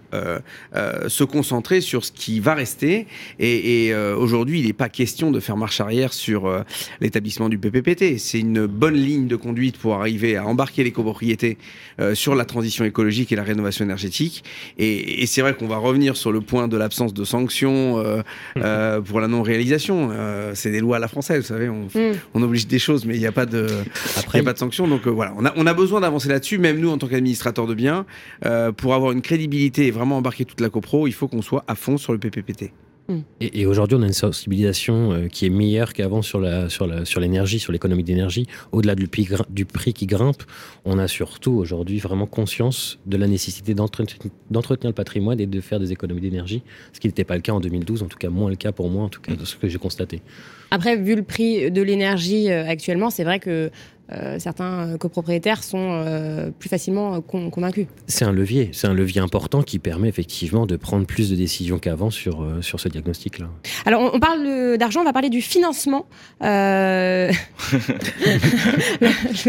se 1.08 1.24
concentrer 1.24 1.80
sur 1.80 2.04
ce 2.04 2.12
qui 2.12 2.40
va 2.40 2.54
rester. 2.54 3.06
Et, 3.38 3.86
et, 3.86 3.92
euh, 3.92 4.16
aujourd'hui, 4.16 4.60
il 4.60 4.66
n'est 4.66 4.72
pas 4.72 4.88
question 4.88 5.30
de 5.30 5.40
faire 5.40 5.56
marche 5.56 5.80
arrière 5.80 6.12
sur 6.12 6.46
euh, 6.46 6.62
l'établissement 7.00 7.48
du 7.48 7.58
PPPT. 7.58 8.18
C'est 8.18 8.40
une 8.40 8.66
bonne 8.66 8.94
ligne 8.94 9.26
de 9.26 9.36
conduite 9.36 9.78
pour 9.78 9.94
arriver 9.94 10.36
à 10.36 10.46
embarquer 10.46 10.84
les 10.84 10.92
copropriétés 10.92 11.58
euh, 12.00 12.14
sur 12.14 12.34
la 12.34 12.44
transition 12.44 12.84
écologique 12.84 13.32
et 13.32 13.36
la 13.36 13.42
rénovation 13.42 13.84
énergétique. 13.84 14.44
Et, 14.78 15.22
et 15.22 15.26
c'est 15.26 15.40
vrai 15.40 15.54
qu'on 15.54 15.68
va 15.68 15.76
revenir 15.76 16.16
sur 16.16 16.32
le 16.32 16.40
point 16.40 16.68
de 16.68 16.76
l'absence 16.76 17.14
de 17.14 17.24
sanctions 17.24 17.98
euh, 17.98 18.22
euh, 18.56 19.00
pour 19.00 19.20
la 19.20 19.28
non-réalisation. 19.28 20.10
Euh, 20.12 20.52
c'est 20.54 20.70
des 20.70 20.80
lois 20.80 20.96
à 20.96 21.00
la 21.00 21.08
française, 21.08 21.40
vous 21.40 21.48
savez. 21.48 21.68
On, 21.68 21.88
Mm. 21.96 22.18
on 22.34 22.42
oblige 22.42 22.66
des 22.66 22.78
choses, 22.78 23.04
mais 23.04 23.14
il 23.14 23.20
n'y 23.20 23.26
a 23.26 23.32
pas 23.32 23.46
de, 23.46 23.66
y 23.66 24.18
Après, 24.18 24.40
a 24.40 24.42
pas 24.42 24.52
de 24.52 24.58
sanctions. 24.58 24.86
Donc 24.86 25.06
euh, 25.06 25.10
voilà, 25.10 25.34
on 25.36 25.44
a, 25.44 25.52
on 25.56 25.66
a 25.66 25.74
besoin 25.74 26.00
d'avancer 26.00 26.28
là-dessus, 26.28 26.58
même 26.58 26.78
nous 26.78 26.90
en 26.90 26.98
tant 26.98 27.08
qu'administrateurs 27.08 27.66
de 27.66 27.74
biens, 27.74 28.06
euh, 28.44 28.72
pour 28.72 28.94
avoir 28.94 29.12
une 29.12 29.22
crédibilité 29.22 29.86
et 29.86 29.90
vraiment 29.90 30.05
embarquer 30.14 30.44
toute 30.44 30.60
la 30.60 30.70
copro, 30.70 31.06
il 31.06 31.12
faut 31.12 31.28
qu'on 31.28 31.42
soit 31.42 31.64
à 31.66 31.74
fond 31.74 31.96
sur 31.96 32.12
le 32.12 32.18
PPPT. 32.18 32.72
Et, 33.40 33.60
et 33.60 33.66
aujourd'hui, 33.66 33.96
on 33.98 34.02
a 34.02 34.06
une 34.06 34.12
sensibilisation 34.12 35.12
euh, 35.12 35.28
qui 35.28 35.46
est 35.46 35.50
meilleure 35.50 35.92
qu'avant 35.92 36.22
sur 36.22 36.40
la 36.40 36.68
sur 36.68 36.86
la 36.86 37.04
sur 37.04 37.20
l'énergie, 37.20 37.58
sur 37.58 37.72
l'économie 37.72 38.02
d'énergie. 38.02 38.46
Au-delà 38.72 38.94
du, 38.94 39.08
du 39.50 39.64
prix 39.64 39.92
qui 39.92 40.06
grimpe, 40.06 40.42
on 40.84 40.98
a 40.98 41.06
surtout 41.06 41.52
aujourd'hui 41.52 41.98
vraiment 41.98 42.26
conscience 42.26 42.98
de 43.06 43.16
la 43.16 43.28
nécessité 43.28 43.74
d'entretenir 43.74 44.32
d'entretenir 44.50 44.90
le 44.90 44.94
patrimoine 44.94 45.38
et 45.40 45.46
de 45.46 45.60
faire 45.60 45.78
des 45.78 45.92
économies 45.92 46.20
d'énergie, 46.20 46.62
ce 46.92 47.00
qui 47.00 47.06
n'était 47.06 47.24
pas 47.24 47.36
le 47.36 47.42
cas 47.42 47.52
en 47.52 47.60
2012, 47.60 48.02
en 48.02 48.06
tout 48.06 48.18
cas 48.18 48.28
moins 48.28 48.50
le 48.50 48.56
cas 48.56 48.72
pour 48.72 48.90
moi, 48.90 49.04
en 49.04 49.08
tout 49.08 49.20
cas 49.20 49.34
de 49.34 49.44
ce 49.44 49.56
que 49.56 49.68
j'ai 49.68 49.78
constaté. 49.78 50.20
Après, 50.72 50.96
vu 50.96 51.14
le 51.14 51.22
prix 51.22 51.70
de 51.70 51.82
l'énergie 51.82 52.50
euh, 52.50 52.66
actuellement, 52.66 53.10
c'est 53.10 53.24
vrai 53.24 53.38
que 53.38 53.70
euh, 54.12 54.38
certains 54.38 54.94
euh, 54.94 54.98
copropriétaires 54.98 55.64
sont 55.64 56.02
euh, 56.04 56.50
plus 56.50 56.68
facilement 56.68 57.20
con- 57.20 57.50
convaincus. 57.50 57.86
C'est 58.06 58.24
un 58.24 58.32
levier, 58.32 58.70
c'est 58.72 58.86
un 58.86 58.94
levier 58.94 59.20
important 59.20 59.62
qui 59.62 59.78
permet 59.78 60.08
effectivement 60.08 60.66
de 60.66 60.76
prendre 60.76 61.06
plus 61.06 61.30
de 61.30 61.36
décisions 61.36 61.78
qu'avant 61.78 62.10
sur 62.10 62.42
euh, 62.42 62.62
sur 62.62 62.80
ce 62.80 62.88
diagnostic-là. 62.88 63.46
Alors, 63.84 64.00
on, 64.02 64.16
on 64.16 64.20
parle 64.20 64.76
d'argent, 64.78 65.00
on 65.00 65.04
va 65.04 65.12
parler 65.12 65.30
du 65.30 65.42
financement. 65.42 66.06
Je 66.40 67.30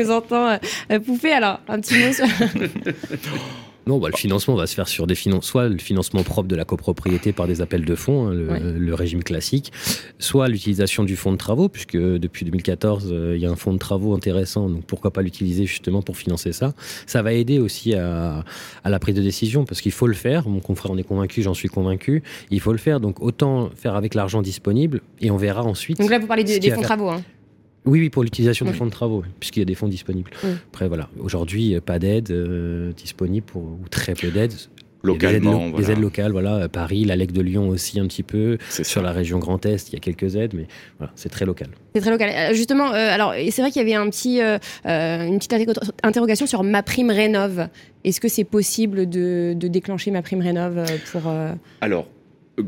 vous 0.02 0.12
entends 0.12 0.58
pouffer. 1.06 1.32
Alors, 1.32 1.60
un 1.68 1.80
petit 1.80 1.98
mot 2.00 2.14
sur... 2.14 2.26
Non, 3.88 4.00
bah, 4.00 4.10
le 4.12 4.18
financement 4.18 4.56
va 4.56 4.68
se 4.68 4.76
faire 4.76 4.88
sur 4.88 5.08
des 5.08 5.16
finances, 5.16 5.46
soit 5.46 5.70
le 5.70 5.78
financement 5.78 6.24
propre 6.24 6.48
de 6.48 6.56
la 6.56 6.66
copropriété 6.66 7.32
par 7.32 7.48
des 7.48 7.62
appels 7.62 7.86
de 7.86 7.96
fonds, 7.96 8.28
hein, 8.28 8.34
le, 8.34 8.48
Ouais. 8.48 8.60
le 8.60 8.94
régime 8.94 9.24
classique, 9.24 9.72
soit 10.20 10.48
l'utilisation 10.48 11.04
du 11.04 11.16
fonds 11.16 11.32
de 11.32 11.38
travaux, 11.38 11.70
puisque 11.70 11.98
depuis 11.98 12.46
2014, 12.46 13.10
euh, 13.12 13.34
il 13.36 13.42
y 13.42 13.46
a 13.46 13.50
un 13.52 13.56
fonds 13.56 13.74
de 13.74 13.78
travaux 13.78 14.14
intéressant, 14.14 14.70
donc 14.70 14.84
pourquoi 14.86 15.12
pas 15.12 15.22
l'utiliser 15.22 15.66
justement 15.66 16.02
pour 16.02 16.18
financer 16.18 16.52
ça. 16.54 16.74
Ça 17.06 17.22
va 17.22 17.34
aider 17.34 17.60
aussi 17.60 17.94
à, 17.96 18.44
à 18.84 18.90
la 18.90 19.00
prise 19.00 19.16
de 19.16 19.22
décision, 19.22 19.66
parce 19.66 19.82
qu'il 19.82 19.92
faut 19.92 20.08
le 20.08 20.14
faire. 20.14 20.48
Mon 20.48 20.60
confrère 20.60 20.92
en 20.92 20.98
est 20.98 21.04
convaincu, 21.04 21.42
j'en 21.42 21.54
suis 21.54 21.70
convaincu. 21.70 22.24
Il 22.52 22.60
faut 22.60 22.72
le 22.72 22.78
faire, 22.78 23.00
donc 23.00 23.22
autant 23.22 23.70
faire 23.76 23.96
avec 23.96 24.14
l'argent 24.16 24.42
disponible, 24.42 25.02
et 25.22 25.32
on 25.32 25.38
verra 25.38 25.64
ensuite. 25.64 25.98
Donc 25.98 26.10
là, 26.10 26.20
vous 26.20 26.28
parlez 26.28 26.44
des, 26.44 26.70
fonds 26.72 26.82
de 26.82 26.86
travaux. 26.86 27.10
Hein. 27.10 27.22
Oui, 27.88 28.00
oui, 28.00 28.10
pour 28.10 28.24
l'utilisation 28.24 28.66
des 28.66 28.74
fonds 28.74 28.86
de 28.86 28.92
travaux, 28.92 29.24
puisqu'il 29.40 29.60
y 29.60 29.62
a 29.64 29.66
des 29.66 29.76
fonds 29.76 29.88
disponibles. 29.88 30.30
Après, 30.68 30.88
voilà, 30.88 31.10
aujourd'hui, 31.20 31.76
euh, 31.76 31.82
pas 31.82 31.98
d'aide 32.00 32.30
euh, 32.32 32.92
disponible, 32.92 33.46
pour, 33.46 33.64
ou 33.64 33.80
très 33.90 34.14
peu 34.14 34.28
d'aide. 34.30 34.52
A 35.04 35.10
des 35.10 35.14
aides, 35.14 35.22
Localement, 35.44 35.52
lo- 35.54 35.70
voilà. 35.72 35.78
des 35.86 35.92
aides 35.94 36.00
locales, 36.02 36.32
voilà, 36.34 36.68
Paris, 36.68 37.06
la 37.06 37.16
LEC 37.16 37.32
de 37.32 37.42
Lyon 37.42 37.70
aussi 37.70 37.98
un 38.00 38.08
petit 38.08 38.24
peu. 38.24 38.58
C'est 38.68 38.84
Sur 38.84 39.02
ça. 39.02 39.08
la 39.08 39.14
région 39.14 39.38
Grand 39.40 39.64
Est, 39.66 39.90
il 39.90 39.94
y 39.94 39.96
a 39.96 40.00
quelques 40.00 40.36
aides, 40.36 40.54
mais 40.54 40.66
voilà, 40.98 41.14
c'est 41.16 41.30
très 41.30 41.46
local. 41.46 41.70
C'est 41.96 42.02
très 42.02 42.10
local. 42.12 42.30
Euh, 42.36 42.54
justement, 42.54 42.90
euh, 42.94 43.14
alors 43.14 43.34
c'est 43.52 43.62
vrai 43.62 43.72
qu'il 43.72 43.82
y 43.82 43.86
avait 43.86 43.94
un 43.94 44.10
petit, 44.10 44.42
euh, 44.42 44.58
une 44.84 45.38
petite 45.38 45.54
interro- 45.54 45.92
interrogation 46.04 46.46
sur 46.46 46.64
ma 46.64 46.84
prime 46.84 47.12
rénov. 47.12 47.70
Est-ce 48.04 48.20
que 48.20 48.28
c'est 48.28 48.44
possible 48.44 49.08
de, 49.08 49.54
de 49.56 49.68
déclencher 49.70 50.12
ma 50.12 50.22
prime 50.24 50.42
rénov 50.42 50.84
pour 51.12 51.22
euh, 51.28 51.54
Alors, 51.80 52.08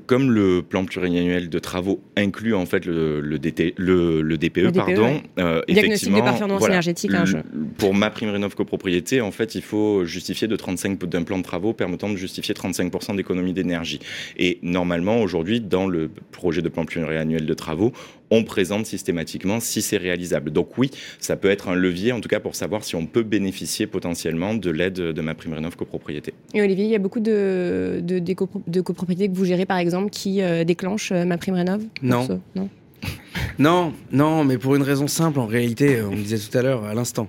comme 0.06 0.32
le 0.32 0.62
plan 0.62 0.86
pluriannuel 0.86 1.50
de 1.50 1.60
travaux 1.60 2.00
inclut 2.16 2.54
en 2.54 2.66
fait 2.66 2.86
le, 2.86 3.22
le, 3.22 3.40
DT 3.40 3.74
le, 3.78 4.22
le 4.22 4.38
DPE, 4.38 4.58
Le 4.58 4.72
DPE, 4.72 4.76
pardon, 4.78 5.04
ouais. 5.04 5.24
euh, 5.40 5.62
Diagnostic 5.68 6.14
de 6.14 6.22
performance 6.22 6.60
voilà, 6.60 6.76
énergétique, 6.76 7.12
hein, 7.14 7.26
je- 7.26 7.38
Pour 7.78 7.94
ma 7.96 8.10
prime 8.10 8.30
rénov 8.30 8.56
copropriété, 8.56 9.22
en 9.22 9.32
fait, 9.32 9.56
il 9.56 9.62
faut 9.64 10.06
justifier 10.06 10.48
de 10.48 10.56
35 10.56 11.00
d'un 11.06 11.24
plan 11.24 11.38
de 11.38 11.44
travaux 11.44 11.74
permettant 11.74 12.10
de 12.10 12.16
justifier 12.18 12.54
35% 12.54 13.16
d'économie 13.16 13.54
d'énergie. 13.54 14.00
Et 14.38 14.60
normalement, 14.62 15.22
aujourd'hui, 15.22 15.60
dans 15.62 15.88
le 15.88 16.10
projet 16.32 16.62
de 16.62 16.70
plan 16.70 16.86
pluriannuel 16.86 17.46
de 17.46 17.54
travaux, 17.54 17.92
on 18.32 18.44
présente 18.44 18.86
systématiquement 18.86 19.60
si 19.60 19.82
c'est 19.82 19.98
réalisable. 19.98 20.52
Donc 20.52 20.78
oui, 20.78 20.92
ça 21.20 21.36
peut 21.36 21.50
être 21.50 21.68
un 21.70 21.76
levier, 21.76 22.12
en 22.12 22.22
tout 22.22 22.30
cas, 22.30 22.40
pour 22.40 22.56
savoir 22.56 22.84
si 22.84 22.96
on 22.96 23.06
peut 23.06 23.24
bénéficier 23.24 23.88
potentiellement 23.88 24.54
de 24.54 24.70
l'aide 24.70 24.94
de 25.00 25.22
ma 25.22 25.34
prime 25.34 25.54
rénov 25.54 25.76
copropriété. 25.76 26.34
Et 26.54 26.62
Olivier, 26.62 26.86
il 26.86 26.92
y 26.92 26.96
a 26.96 27.00
beaucoup 27.00 27.20
de, 27.20 28.00
de, 28.04 28.20
des 28.20 28.36
copro- 28.36 28.62
de 28.68 28.82
copropriétés 28.82 29.30
que 29.30 29.36
vous 29.36 29.46
gérez, 29.46 29.66
par 29.66 29.78
exemple, 29.78 30.10
qui 30.10 30.42
euh, 30.42 30.64
déclenchent 30.64 31.12
euh, 31.12 31.26
ma 31.26 31.38
prime 31.38 31.56
rénov? 31.56 31.84
Non. 32.02 32.26
ce- 32.28 32.34
non? 32.56 32.70
Non, 33.58 33.94
non, 34.12 34.44
mais 34.46 34.58
pour 34.58 34.76
une 34.76 34.84
raison 34.84 35.08
simple, 35.08 35.40
en 35.40 35.46
réalité, 35.46 36.02
on 36.02 36.12
le 36.12 36.18
disait 36.22 36.38
tout 36.38 36.58
à 36.58 36.62
l'heure, 36.62 36.86
à 36.86 36.94
l'instant. 36.94 37.28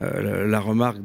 Euh, 0.00 0.22
la, 0.22 0.46
la 0.46 0.60
remarque 0.60 0.98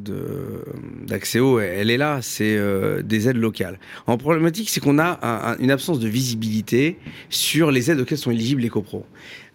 d'Axéo, 1.08 1.60
elle 1.60 1.90
est 1.90 1.98
là, 1.98 2.20
c'est 2.22 2.56
euh, 2.58 3.02
des 3.02 3.28
aides 3.28 3.38
locales. 3.38 3.80
En 4.08 4.18
problématique, 4.18 4.70
c'est 4.70 4.80
qu'on 4.80 5.00
a 5.00 5.20
un- 5.24 5.58
une 5.58 5.72
absence 5.72 6.00
de 6.00 6.08
visibilité 6.08 6.98
sur 7.30 7.72
les 7.72 7.90
aides 7.90 8.00
auxquelles 8.00 8.18
sont 8.20 8.32
éligibles 8.32 8.62
les 8.62 8.70
copros. 8.70 9.06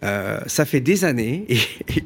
Euh, 0.03 0.39
ça 0.47 0.65
fait 0.65 0.79
des 0.79 1.03
années, 1.05 1.45
et, 1.49 1.59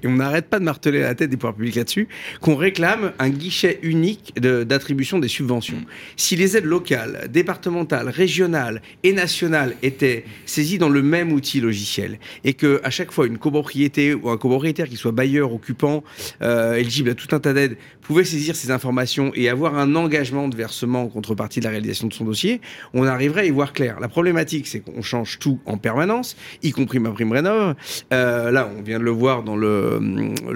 on 0.05 0.13
n'arrête 0.13 0.47
pas 0.47 0.59
de 0.59 0.63
marteler 0.63 1.01
la 1.01 1.15
tête 1.15 1.29
des 1.29 1.38
pouvoirs 1.38 1.55
publics 1.55 1.75
là-dessus, 1.75 2.07
qu'on 2.41 2.55
réclame 2.55 3.13
un 3.19 3.29
guichet 3.29 3.79
unique 3.83 4.33
d'attribution 4.39 5.19
des 5.19 5.27
subventions. 5.27 5.81
Si 6.15 6.35
les 6.35 6.57
aides 6.57 6.65
locales, 6.65 7.27
départementales, 7.31 8.09
régionales 8.09 8.81
et 9.03 9.13
nationales 9.13 9.75
étaient 9.83 10.25
saisies 10.45 10.77
dans 10.77 10.89
le 10.89 11.01
même 11.01 11.31
outil 11.31 11.62
logiciel, 11.62 12.19
et 12.43 12.53
que 12.53 12.81
à 12.83 12.89
chaque 12.89 13.12
fois 13.12 13.27
une 13.27 13.38
copropriété 13.38 14.13
ou 14.13 14.29
un 14.29 14.38
copropriétaire 14.38 14.89
qui 14.89 14.95
soit 14.95 15.12
bailleur, 15.12 15.53
occupant, 15.53 16.03
euh, 16.41 16.75
éligible 16.75 17.12
à 17.12 17.15
tout 17.15 17.35
un 17.35 17.39
tas 17.39 17.53
d'aides, 17.53 17.77
pouvait 18.01 18.25
saisir 18.25 18.55
ces 18.55 18.71
informations 18.71 19.31
et 19.33 19.50
avoir 19.50 19.77
un 19.77 19.95
engagement 19.95 20.47
de 20.47 20.55
versement 20.55 21.03
en 21.03 21.07
contrepartie 21.07 21.59
de 21.59 21.65
la 21.65 21.71
réalisation 21.71 22.07
de 22.07 22.13
son 22.13 22.25
dossier, 22.25 22.62
on 22.93 23.05
arriverait 23.05 23.41
à 23.41 23.45
y 23.45 23.50
voir 23.50 23.73
clair. 23.73 24.00
La 24.00 24.09
problématique, 24.09 24.67
c'est 24.67 24.81
qu'on 24.81 25.01
change 25.01 25.39
tout 25.39 25.59
en 25.65 25.77
permanence, 25.77 26.35
y 26.62 26.71
compris 26.71 27.00
ma 27.00 27.12
prime 27.12 27.31
rénov. 27.31 27.75
Euh, 28.12 28.52
là, 28.52 28.70
on 28.78 28.82
vient 28.82 29.00
de 29.00 29.04
le 29.04 29.12
voir 29.12 29.44
dans 29.44 29.56
le, 29.56 30.00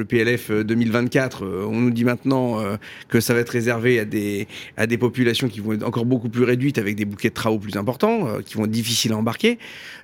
PLF 0.08 0.52
2024. 0.52 1.44
euh, 1.44 1.66
On 1.68 1.80
nous 1.80 1.92
dit 1.92 2.04
maintenant 2.04 2.60
euh, 2.60 2.78
que 3.10 3.20
ça 3.20 3.34
va 3.34 3.40
être 3.42 3.50
réservé 3.50 4.00
à 4.00 4.06
des, 4.06 4.48
à 4.78 4.88
des 4.88 4.98
populations 4.98 5.48
qui 5.48 5.60
vont 5.60 5.74
être 5.74 5.84
encore 5.84 6.06
beaucoup 6.06 6.30
plus 6.30 6.44
réduites 6.44 6.78
avec 6.78 6.96
des 6.96 7.06
bouquets 7.06 7.30
de 7.30 7.34
travaux 7.34 7.60
plus 7.60 7.76
importants, 7.76 8.28
euh, 8.28 8.42
qui 8.46 8.56
vont 8.56 8.66
être 8.66 8.72
difficiles 8.72 9.14
à 9.14 9.18
embarquer. 9.18 9.58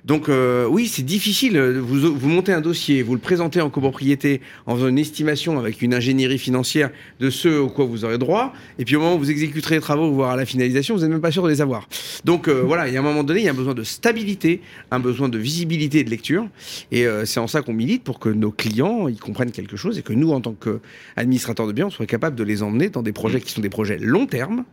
Donc 0.04 0.28
euh, 0.28 0.66
oui, 0.66 0.86
c'est 0.86 1.02
difficile. 1.02 1.58
Vous, 1.58 2.14
vous 2.14 2.28
montez 2.28 2.52
un 2.52 2.60
dossier, 2.60 3.02
vous 3.02 3.14
le 3.14 3.20
présentez 3.20 3.60
en 3.60 3.70
copropriété 3.70 4.42
en 4.66 4.76
faisant 4.76 4.88
une 4.88 4.98
estimation 4.98 5.58
avec 5.58 5.80
une 5.80 5.94
ingénierie 5.94 6.38
financière 6.38 6.90
de 7.20 7.30
ce 7.30 7.48
au 7.48 7.68
quoi 7.68 7.86
vous 7.86 8.04
aurez 8.04 8.18
droit. 8.18 8.52
Et 8.78 8.84
puis 8.84 8.96
au 8.96 9.00
moment 9.00 9.14
où 9.16 9.18
vous 9.18 9.30
exécuterez 9.30 9.76
les 9.76 9.80
travaux, 9.80 10.12
voire 10.12 10.30
à 10.30 10.36
la 10.36 10.44
finalisation, 10.44 10.94
vous 10.94 11.00
n'êtes 11.00 11.10
même 11.10 11.20
pas 11.20 11.30
sûr 11.30 11.42
de 11.42 11.48
les 11.48 11.62
avoir. 11.62 11.88
Donc 12.24 12.48
euh, 12.48 12.62
voilà, 12.66 12.86
il 12.88 12.94
y 12.94 12.96
a 12.96 13.00
un 13.00 13.02
moment 13.02 13.24
donné, 13.24 13.40
il 13.40 13.44
y 13.44 13.48
a 13.48 13.52
un 13.52 13.54
besoin 13.54 13.74
de 13.74 13.82
stabilité, 13.82 14.60
un 14.90 15.00
besoin 15.00 15.30
de 15.30 15.38
visibilité 15.38 16.00
et 16.00 16.04
de 16.04 16.10
lecture. 16.10 16.46
Et 16.92 17.06
euh, 17.14 17.24
c'est 17.24 17.40
en 17.40 17.46
ça 17.46 17.62
qu'on 17.62 17.72
milite 17.72 18.04
pour 18.04 18.18
que 18.18 18.28
nos 18.28 18.50
clients 18.50 19.08
ils 19.08 19.18
comprennent 19.20 19.52
quelque 19.52 19.76
chose 19.76 19.98
et 19.98 20.02
que 20.02 20.12
nous, 20.12 20.32
en 20.32 20.40
tant 20.40 20.54
qu'administrateurs 20.54 21.66
de 21.66 21.72
biens, 21.72 21.86
on 21.86 21.90
soit 21.90 22.06
capable 22.06 22.36
de 22.36 22.44
les 22.44 22.62
emmener 22.62 22.90
dans 22.90 23.02
des 23.02 23.12
projets 23.12 23.40
qui 23.40 23.52
sont 23.52 23.60
des 23.60 23.70
projets 23.70 23.98
long 23.98 24.26
terme. 24.26 24.64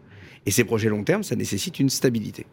Et 0.45 0.51
ces 0.51 0.63
projets 0.63 0.89
long 0.89 1.03
terme, 1.03 1.23
ça 1.23 1.35
nécessite 1.35 1.79
une 1.79 1.89
stabilité. 1.89 2.45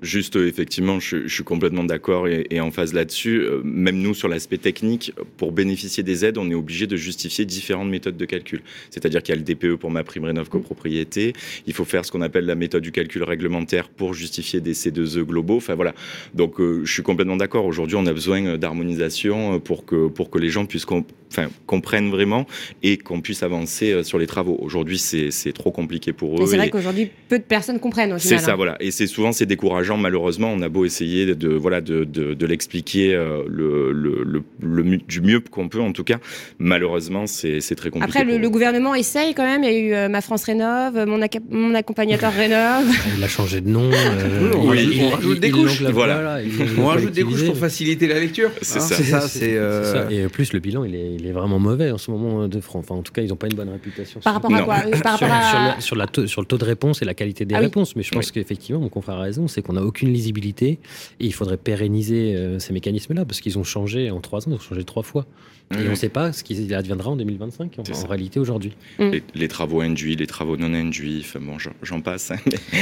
Juste, 0.00 0.36
euh, 0.36 0.46
effectivement, 0.46 1.00
je, 1.00 1.26
je 1.26 1.34
suis 1.34 1.42
complètement 1.42 1.82
d'accord 1.82 2.28
et, 2.28 2.46
et 2.50 2.60
en 2.60 2.70
phase 2.70 2.94
là-dessus. 2.94 3.40
Euh, 3.40 3.60
Même 3.64 3.98
nous, 3.98 4.14
sur 4.14 4.28
l'aspect 4.28 4.58
technique, 4.58 5.12
pour 5.36 5.50
bénéficier 5.52 6.02
des 6.04 6.24
aides, 6.24 6.38
on 6.38 6.48
est 6.50 6.54
obligé 6.54 6.86
de 6.86 6.96
justifier 6.96 7.44
différentes 7.44 7.88
méthodes 7.88 8.16
de 8.16 8.24
calcul. 8.24 8.62
C'est-à-dire 8.90 9.22
qu'il 9.22 9.34
y 9.34 9.38
a 9.38 9.40
le 9.40 9.44
DPE 9.44 9.74
pour 9.76 9.90
ma 9.90 10.04
prime 10.04 10.24
rénov 10.24 10.48
copropriété. 10.48 11.32
Il 11.66 11.72
faut 11.72 11.84
faire 11.84 12.04
ce 12.04 12.12
qu'on 12.12 12.20
appelle 12.20 12.46
la 12.46 12.54
méthode 12.54 12.82
du 12.82 12.92
calcul 12.92 13.22
réglementaire 13.24 13.88
pour 13.88 14.14
justifier 14.14 14.60
des 14.60 14.72
C2E 14.74 15.22
globaux. 15.22 15.56
Enfin 15.56 15.74
voilà. 15.74 15.94
Donc, 16.34 16.60
euh, 16.60 16.82
je 16.84 16.92
suis 16.92 17.02
complètement 17.02 17.36
d'accord. 17.36 17.64
Aujourd'hui, 17.66 17.96
on 17.96 18.06
a 18.06 18.12
besoin 18.12 18.56
d'harmonisation 18.56 19.58
pour 19.60 19.84
que 19.84 20.06
pour 20.08 20.30
que 20.30 20.38
les 20.38 20.50
gens 20.50 20.64
puissent 20.66 20.84
com- 20.84 21.04
enfin, 21.30 21.48
comprennent 21.66 22.10
vraiment 22.10 22.46
et 22.82 22.98
qu'on 22.98 23.20
puisse 23.20 23.42
avancer 23.42 24.04
sur 24.04 24.18
les 24.18 24.26
travaux. 24.26 24.56
Aujourd'hui, 24.60 24.98
c'est 24.98 25.52
trop 25.52 25.70
compliqué 25.72 26.12
pour 26.12 26.40
eux. 26.42 26.46
C'est 26.46 26.56
vrai 26.56 26.70
qu'aujourd'hui, 26.70 27.10
peu 27.28 27.38
de 27.38 27.44
personnes 27.44 27.80
comprennent 27.80 28.16
c'est 28.18 28.38
ça, 28.38 28.52
hein. 28.52 28.56
voilà. 28.56 28.76
Et 28.80 28.90
c'est 28.90 29.06
souvent 29.06 29.32
c'est 29.32 29.46
décourageant 29.46 29.87
malheureusement, 29.96 30.52
on 30.52 30.60
a 30.62 30.68
beau 30.68 30.84
essayer 30.84 31.34
de, 31.34 31.48
voilà, 31.48 31.80
de, 31.80 32.04
de, 32.04 32.34
de 32.34 32.46
l'expliquer 32.46 33.14
euh, 33.14 33.42
le, 33.48 33.92
le, 33.92 34.42
le, 34.60 34.96
du 34.98 35.20
mieux 35.20 35.40
qu'on 35.40 35.68
peut, 35.68 35.80
en 35.80 35.92
tout 35.92 36.04
cas, 36.04 36.18
malheureusement, 36.58 37.26
c'est 37.26 37.60
très 37.76 37.90
compliqué. 37.90 38.18
Après, 38.20 38.38
le, 38.38 38.48
gouvernement 38.50 38.94
essaye 38.94 39.34
quand 39.34 39.44
même. 39.44 39.62
Il 39.64 39.70
y 39.70 39.74
a 39.74 39.78
eu 39.78 39.92
euh, 39.92 40.08
Ma 40.08 40.20
France 40.20 40.44
Rénove, 40.44 41.06
mon, 41.06 41.20
mon 41.50 41.74
accompagnateur 41.74 42.32
Rénove. 42.32 42.86
Il 43.16 43.22
a 43.22 43.28
changé 43.28 43.60
de 43.60 43.68
nom. 43.68 43.90
Euh, 43.92 44.52
oui, 44.58 45.00
on 45.04 45.10
rajoute 45.10 45.40
des 45.40 45.50
couches. 45.50 45.82
Voilà. 45.82 46.40
on 46.78 46.86
rajoute 46.86 47.12
des 47.12 47.24
couches 47.24 47.44
pour 47.44 47.56
faciliter 47.56 48.06
la 48.06 48.20
lecture. 48.20 48.50
C'est 48.62 48.80
ça. 48.80 49.20
ça, 49.20 50.10
Et 50.10 50.26
en 50.26 50.28
plus, 50.28 50.52
le 50.52 50.58
bilan, 50.58 50.84
il 50.84 50.94
est, 50.94 51.14
il 51.14 51.26
est, 51.26 51.32
vraiment 51.32 51.58
mauvais 51.58 51.90
en 51.90 51.98
ce 51.98 52.10
moment 52.10 52.48
de 52.48 52.60
France. 52.60 52.86
Enfin, 52.88 52.98
en 52.98 53.02
tout 53.02 53.12
cas, 53.12 53.22
ils 53.22 53.28
n'ont 53.28 53.36
pas 53.36 53.46
une 53.46 53.54
bonne 53.54 53.68
réputation. 53.70 54.20
Par 54.20 54.34
rapport 54.34 54.54
à 54.54 54.62
quoi 54.62 54.76
Par 55.02 55.18
sur, 55.18 55.26
à... 55.30 55.76
sur, 55.80 55.96
la 55.96 56.06
sur, 56.26 56.40
le 56.40 56.46
taux 56.46 56.58
de 56.58 56.64
réponse 56.64 57.02
et 57.02 57.04
la 57.04 57.14
qualité 57.14 57.44
des 57.44 57.54
ah 57.54 57.60
réponses. 57.60 57.94
Mais 57.96 58.02
je 58.02 58.10
pense 58.10 58.30
qu'effectivement, 58.30 58.80
mon 58.80 58.88
confrère 58.88 59.16
a 59.16 59.22
raison, 59.22 59.48
c'est 59.48 59.62
qu'on 59.62 59.76
aucune 59.82 60.12
lisibilité 60.12 60.78
et 61.20 61.26
il 61.26 61.32
faudrait 61.32 61.56
pérenniser 61.56 62.34
euh, 62.34 62.58
ces 62.58 62.72
mécanismes-là 62.72 63.24
parce 63.24 63.40
qu'ils 63.40 63.58
ont 63.58 63.64
changé 63.64 64.10
en 64.10 64.20
trois 64.20 64.46
ans, 64.48 64.52
ils 64.52 64.54
ont 64.54 64.60
changé 64.60 64.84
trois 64.84 65.02
fois. 65.02 65.26
Et 65.70 65.86
on 65.86 65.90
ne 65.90 65.94
sait 65.94 66.08
pas 66.08 66.32
ce 66.32 66.42
qui 66.42 66.72
adviendra 66.72 67.10
en 67.10 67.16
2025 67.16 67.78
en, 67.78 68.06
réalité 68.06 68.40
aujourd'hui. 68.40 68.72
Mm. 68.98 69.10
Les, 69.34 69.48
travaux 69.48 69.82
induits, 69.82 70.16
les 70.16 70.26
travaux 70.26 70.56
non 70.56 70.72
induits, 70.72 71.20
enfin 71.20 71.40
bon, 71.40 71.56
j'en 71.82 72.00
passe. 72.00 72.30
Hein, 72.30 72.36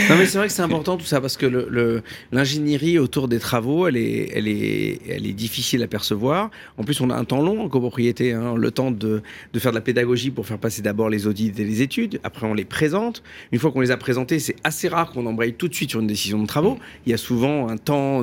non 0.09 0.17
mais 0.17 0.27
c'est 0.27 0.39
vrai 0.39 0.47
que 0.47 0.53
c'est 0.53 0.63
important 0.63 0.97
tout 0.97 1.05
ça 1.05 1.21
parce 1.21 1.37
que 1.37 1.47
l'ingénierie 2.31 2.95
le, 2.95 3.01
autour 3.01 3.27
des 3.27 3.41
travaux, 3.41 3.89
elle 3.89 3.97
est, 3.97 4.31
elle, 4.35 4.47
est, 4.47 5.01
elle 5.09 5.27
est 5.27 5.33
difficile 5.33 5.83
à 5.83 5.89
percevoir. 5.89 6.51
En 6.79 6.85
plus, 6.85 7.01
on 7.01 7.11
a 7.11 7.17
un 7.17 7.25
temps 7.25 7.43
long 7.43 7.61
en 7.61 7.69
copropriété, 7.69 8.33
hein, 8.33 8.55
le 8.57 8.71
temps 8.71 8.93
de, 8.93 9.23
de, 9.53 9.59
faire 9.59 9.73
de 9.73 9.77
la 9.77 9.83
pédagogie 9.83 10.31
pour 10.31 10.47
faire 10.47 10.59
passer 10.59 10.81
d'abord 10.81 11.11
les 11.11 11.27
audits 11.27 11.53
et 11.59 11.65
les 11.65 11.83
études. 11.83 12.21
Après, 12.23 12.47
on 12.47 12.55
les 12.55 12.65
présente. 12.65 13.25
Une 13.51 13.59
fois 13.59 13.73
qu'on 13.73 13.81
les 13.81 13.91
a 13.91 13.97
présentés, 13.97 14.39
c'est 14.39 14.57
assez 14.63 14.87
rare 14.87 15.11
qu'on 15.11 15.27
embraye 15.27 15.55
tout 15.55 15.67
de 15.67 15.75
suite 15.75 15.91
sur 15.91 16.01
une 16.01 16.07
décision 16.07 16.41
de 16.41 16.47
travaux. 16.47 16.79
Il 17.05 17.11
y 17.11 17.15
a 17.15 17.19
souvent 17.19 17.69
un 17.69 17.79
temps 17.79 18.23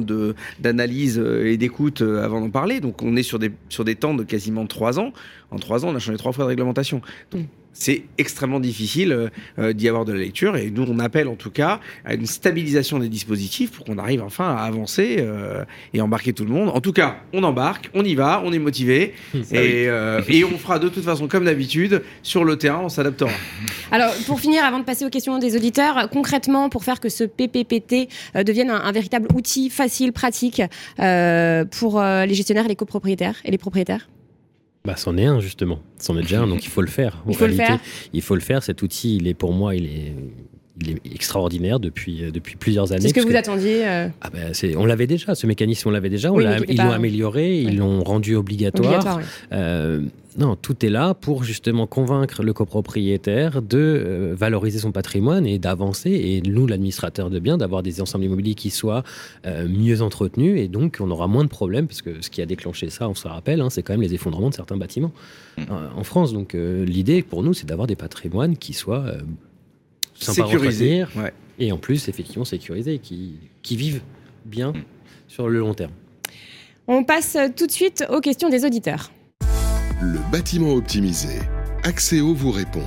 d'analyse 0.60 1.17
et 1.17 1.58
d'écoute 1.58 2.01
euh, 2.01 2.24
avant 2.24 2.39
d'en 2.39 2.50
parler. 2.50 2.79
Donc 2.79 3.03
on 3.03 3.15
est 3.17 3.24
sur 3.24 3.39
des, 3.39 3.51
sur 3.67 3.84
des 3.84 3.96
temps 3.96 4.13
de 4.13 4.24
quasiment 4.24 4.53
en 4.58 4.66
trois 4.66 5.00
ans. 5.00 5.14
En 5.52 5.58
trois 5.58 5.86
ans, 5.86 5.90
on 5.90 5.96
a 5.96 6.00
changé 6.00 6.18
trois 6.18 6.32
fois 6.32 6.46
de 6.46 6.50
réglementation. 6.50 7.02
Donc, 7.32 7.48
c'est 7.74 8.04
extrêmement 8.18 8.60
difficile 8.60 9.12
euh, 9.12 9.30
euh, 9.60 9.74
d'y 9.74 9.90
avoir 9.90 10.06
de 10.06 10.14
la 10.14 10.20
lecture 10.20 10.56
et 10.56 10.70
nous 10.70 10.86
on 10.88 11.00
appelle 11.00 11.28
en 11.28 11.36
tout 11.36 11.50
cas 11.50 11.80
à 12.06 12.14
une 12.14 12.28
stabilisation 12.28 13.00
des 13.00 13.10
dispositifs 13.10 13.72
pour 13.72 13.86
qu'on 13.86 13.98
arrive 13.98 14.22
enfin 14.22 14.56
à 14.56 14.62
avancer 14.62 15.18
euh, 15.20 15.66
et 15.94 16.00
embarquer 16.00 16.34
tout 16.34 16.46
le 16.46 16.52
monde. 16.52 16.70
En 16.70 16.82
tout 16.82 16.94
cas, 16.94 17.18
on 17.34 17.44
embarque, 17.44 17.90
on 17.94 18.06
y 18.06 18.16
va, 18.16 18.42
on 18.46 18.54
est 18.54 18.60
motivé 18.60 19.16
et, 19.52 19.86
et, 20.28 20.44
on 20.44 20.58
fera 20.58 20.78
de 20.78 20.90
toute 20.90 21.04
façon 21.04 21.28
comme 21.28 21.46
d'habitude 21.46 22.04
sur 22.22 22.44
le 22.44 22.58
terrain, 22.58 22.82
on 22.84 22.90
s'adaptera. 22.90 23.32
Alors 23.92 24.14
pour 24.28 24.40
finir, 24.40 24.64
avant 24.64 24.80
de 24.80 24.84
passer 24.84 25.06
aux 25.06 25.10
questions 25.10 25.40
des 25.40 25.56
auditeurs, 25.56 26.10
concrètement 26.12 26.70
pour 26.70 26.84
faire 26.84 27.00
que 27.00 27.10
ce 27.10 27.24
PPPT 27.24 28.08
devienne 28.36 28.70
un, 28.70 28.82
un, 28.82 28.92
véritable 28.92 29.28
outil 29.34 29.70
facile, 29.70 30.14
pratique 30.14 30.62
pour 30.98 32.02
les 32.02 32.34
gestionnaires, 32.34 32.68
les 32.68 32.76
copropriétaires 32.76 33.42
et 33.44 33.52
les 33.52 33.58
propriétaires? 33.58 34.08
Bah, 34.86 34.96
c'en 34.98 35.18
est 35.18 35.25
un 35.25 35.40
justement, 35.40 35.80
c'en 35.98 36.18
est 36.18 36.24
déjà 36.24 36.42
un, 36.42 36.48
donc 36.48 36.66
il 36.66 36.70
faut 36.70 36.82
le 36.82 36.88
faire. 36.88 37.24
Il 37.28 37.36
faut 37.36 37.48
le 37.48 37.54
faire. 37.54 37.80
Il 38.12 38.22
faut 38.22 38.36
le 38.36 38.42
faire. 38.42 38.63
Cet 38.63 38.82
outil, 38.82 39.16
il 39.18 39.28
est 39.28 39.34
pour 39.34 39.54
moi, 39.54 39.75
il 39.75 39.86
est, 39.86 40.13
il 40.82 40.90
est 40.92 41.13
extraordinaire 41.13 41.80
depuis, 41.80 42.24
euh, 42.24 42.32
depuis 42.32 42.56
plusieurs 42.56 42.92
années. 42.92 43.02
C'est 43.02 43.10
ce 43.10 43.13
que 43.13 43.22
vous 43.22 43.36
attendiez 43.36 43.88
euh 43.88 44.08
ah 44.22 44.30
ben, 44.30 44.52
On 44.78 44.86
l'avait 44.86 45.08
déjà, 45.08 45.36
ce 45.36 45.48
mécanisme, 45.48 45.88
on 45.88 45.92
l'avait 45.92 46.10
déjà. 46.10 46.32
On 46.32 46.40
ils 46.40 46.78
l'ont 46.78 46.92
amélioré, 46.92 47.60
ils 47.60 47.78
l'ont 47.78 48.04
rendu 48.04 48.36
obligatoire. 48.36 49.20
Euh, 49.54 50.02
non, 50.38 50.56
tout 50.56 50.86
est 50.86 50.90
là 50.90 51.13
pour 51.13 51.44
justement 51.44 51.88
convaincre 51.88 52.44
le 52.44 52.54
copropriétaire 52.54 53.62
de 53.62 54.34
valoriser 54.38 54.80
son 54.80 54.92
patrimoine 54.92 55.46
et 55.46 55.60
d'avancer. 55.60 56.12
Et 56.12 56.42
nous, 56.42 56.68
l'administrateur 56.68 57.30
de 57.30 57.40
biens, 57.40 57.58
d'avoir 57.58 57.84
des 57.84 58.02
ensembles 58.02 58.25
immobiliers 58.25 58.56
qui 58.56 58.70
soient 58.70 59.04
mieux 59.46 60.02
entretenus. 60.02 60.60
Et 60.60 60.68
donc, 60.68 60.98
on 61.00 61.10
aura 61.12 61.28
moins 61.28 61.44
de 61.44 61.50
problèmes, 61.50 61.88
parce 61.88 62.02
que 62.02 62.22
ce 62.22 62.30
qui 62.30 62.42
a 62.42 62.46
déclenché 62.46 62.90
ça, 62.90 63.08
on 63.10 63.16
se 63.16 63.28
rappelle, 63.28 63.62
hein, 63.62 63.70
c'est 63.70 63.84
quand 63.84 63.94
même 63.94 64.02
les 64.02 64.13
effondrements 64.13 64.50
de 64.50 64.56
certains 64.56 64.78
bâtiments 64.78 65.12
mmh. 65.58 65.63
en 65.96 66.04
France. 66.04 66.34
Donc, 66.34 66.54
l'idée 66.54 67.22
pour 67.22 67.44
nous, 67.44 67.54
c'est 67.54 67.68
d'avoir 67.68 67.88
des 67.88 67.96
patrimoines 67.96 68.58
qui 68.58 68.74
soient 68.74 69.06
sécurisé. 70.13 71.06
Et 71.60 71.72
en 71.72 71.78
plus, 71.78 72.10
effectivement, 72.10 72.46
sécurisé, 72.46 73.00
qui, 73.00 73.36
qui 73.62 73.75
vivent 73.75 74.02
bien 74.46 74.72
mm. 74.72 74.84
sur 75.28 75.50
le 75.50 75.60
long 75.60 75.74
terme. 75.74 75.92
On 76.88 77.04
passe 77.04 77.38
tout 77.56 77.68
de 77.68 77.72
suite 77.72 78.06
aux 78.10 78.20
questions 78.20 78.50
des 78.50 78.66
auditeurs. 78.66 79.12
Le 80.02 80.20
bâtiment 80.32 80.74
optimisé. 80.74 81.40
Axéo 81.84 82.34
vous 82.34 82.52
répond. 82.52 82.84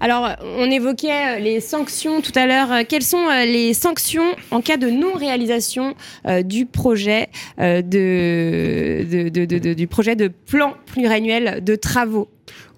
Alors, 0.00 0.30
on 0.58 0.70
évoquait 0.70 1.40
les 1.40 1.60
sanctions 1.60 2.20
tout 2.20 2.32
à 2.34 2.46
l'heure. 2.46 2.86
Quelles 2.86 3.02
sont 3.02 3.26
euh, 3.28 3.46
les 3.46 3.72
sanctions 3.72 4.36
en 4.50 4.60
cas 4.60 4.76
de 4.76 4.90
non-réalisation 4.90 5.94
euh, 6.26 6.30
euh, 6.30 6.42
du 6.42 6.66
projet 6.66 7.28
de 10.16 10.28
plan 10.28 10.74
pluriannuel 10.86 11.64
de 11.64 11.74
travaux? 11.74 12.28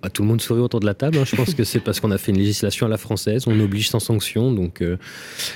Ah, 0.07 0.11
tout 0.11 0.23
le 0.23 0.29
monde 0.29 0.41
sourit 0.41 0.61
autour 0.61 0.79
de 0.79 0.87
la 0.87 0.95
table. 0.95 1.19
Hein. 1.19 1.25
Je 1.25 1.35
pense 1.35 1.55
que 1.55 1.65
c'est 1.65 1.81
parce 1.81 1.99
qu'on 1.99 2.13
a 2.13 2.19
fait 2.19 2.31
une 2.31 2.39
législation 2.39 2.87
à 2.87 2.89
la 2.89 2.97
française. 2.97 3.49
On 3.49 3.59
oblige 3.59 3.89
sans 3.89 3.99
sanction. 3.99 4.53
Donc 4.53 4.81
euh, 4.81 4.99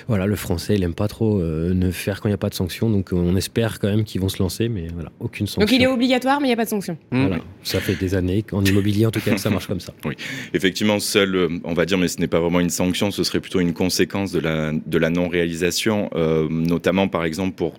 voilà, 0.09 0.27
le 0.27 0.35
français, 0.35 0.75
il 0.75 0.83
aime 0.83 0.95
pas 0.95 1.07
trop 1.07 1.41
euh, 1.41 1.73
ne 1.73 1.93
faire 1.93 2.21
quand 2.21 2.29
il 2.29 2.33
n'y 2.33 2.35
a 2.35 2.39
pas 2.39 2.49
de 2.49 2.55
sanction. 2.55 2.91
Donc 2.91 3.11
on 3.13 3.37
espère 3.37 3.79
quand 3.79 3.87
même 3.87 4.03
qu'ils 4.03 4.21
vont 4.21 4.29
se 4.29 4.43
lancer, 4.43 4.69
mais 4.69 4.89
voilà, 4.93 5.13
aucune 5.21 5.47
sanction. 5.47 5.61
Donc 5.61 5.71
il 5.71 5.83
est 5.83 5.87
obligatoire, 5.87 6.41
mais 6.41 6.47
il 6.47 6.51
n'y 6.51 6.55
a 6.55 6.57
pas 6.57 6.65
de 6.65 6.71
sanction. 6.71 6.99
Voilà, 7.13 7.37
mmh. 7.37 7.43
ça 7.63 7.79
fait 7.79 7.95
des 7.95 8.17
années 8.17 8.43
qu'en 8.43 8.65
immobilier, 8.65 9.07
en 9.07 9.13
tout 9.13 9.21
cas, 9.21 9.37
ça 9.37 9.51
marche 9.51 9.69
comme 9.69 9.81
ça. 9.81 9.93
Oui, 10.05 10.15
effectivement, 10.55 10.99
seul, 10.99 11.37
euh, 11.37 11.49
on 11.63 11.75
va 11.75 11.85
dire, 11.85 11.99
mais 11.99 12.09
ce 12.09 12.19
n'est 12.19 12.27
pas 12.27 12.41
vraiment 12.41 12.59
une 12.59 12.71
sanction, 12.71 13.13
ce 13.13 13.23
serait 13.23 13.39
plutôt 13.39 13.61
une 13.61 13.75
conséquence 13.75 14.33
de 14.33 14.41
la, 14.41 14.73
de 14.73 14.99
la 14.99 15.11
non-réalisation, 15.11 16.11
notamment 16.51 17.07
par 17.07 17.25
exemple 17.25 17.55
pour 17.55 17.75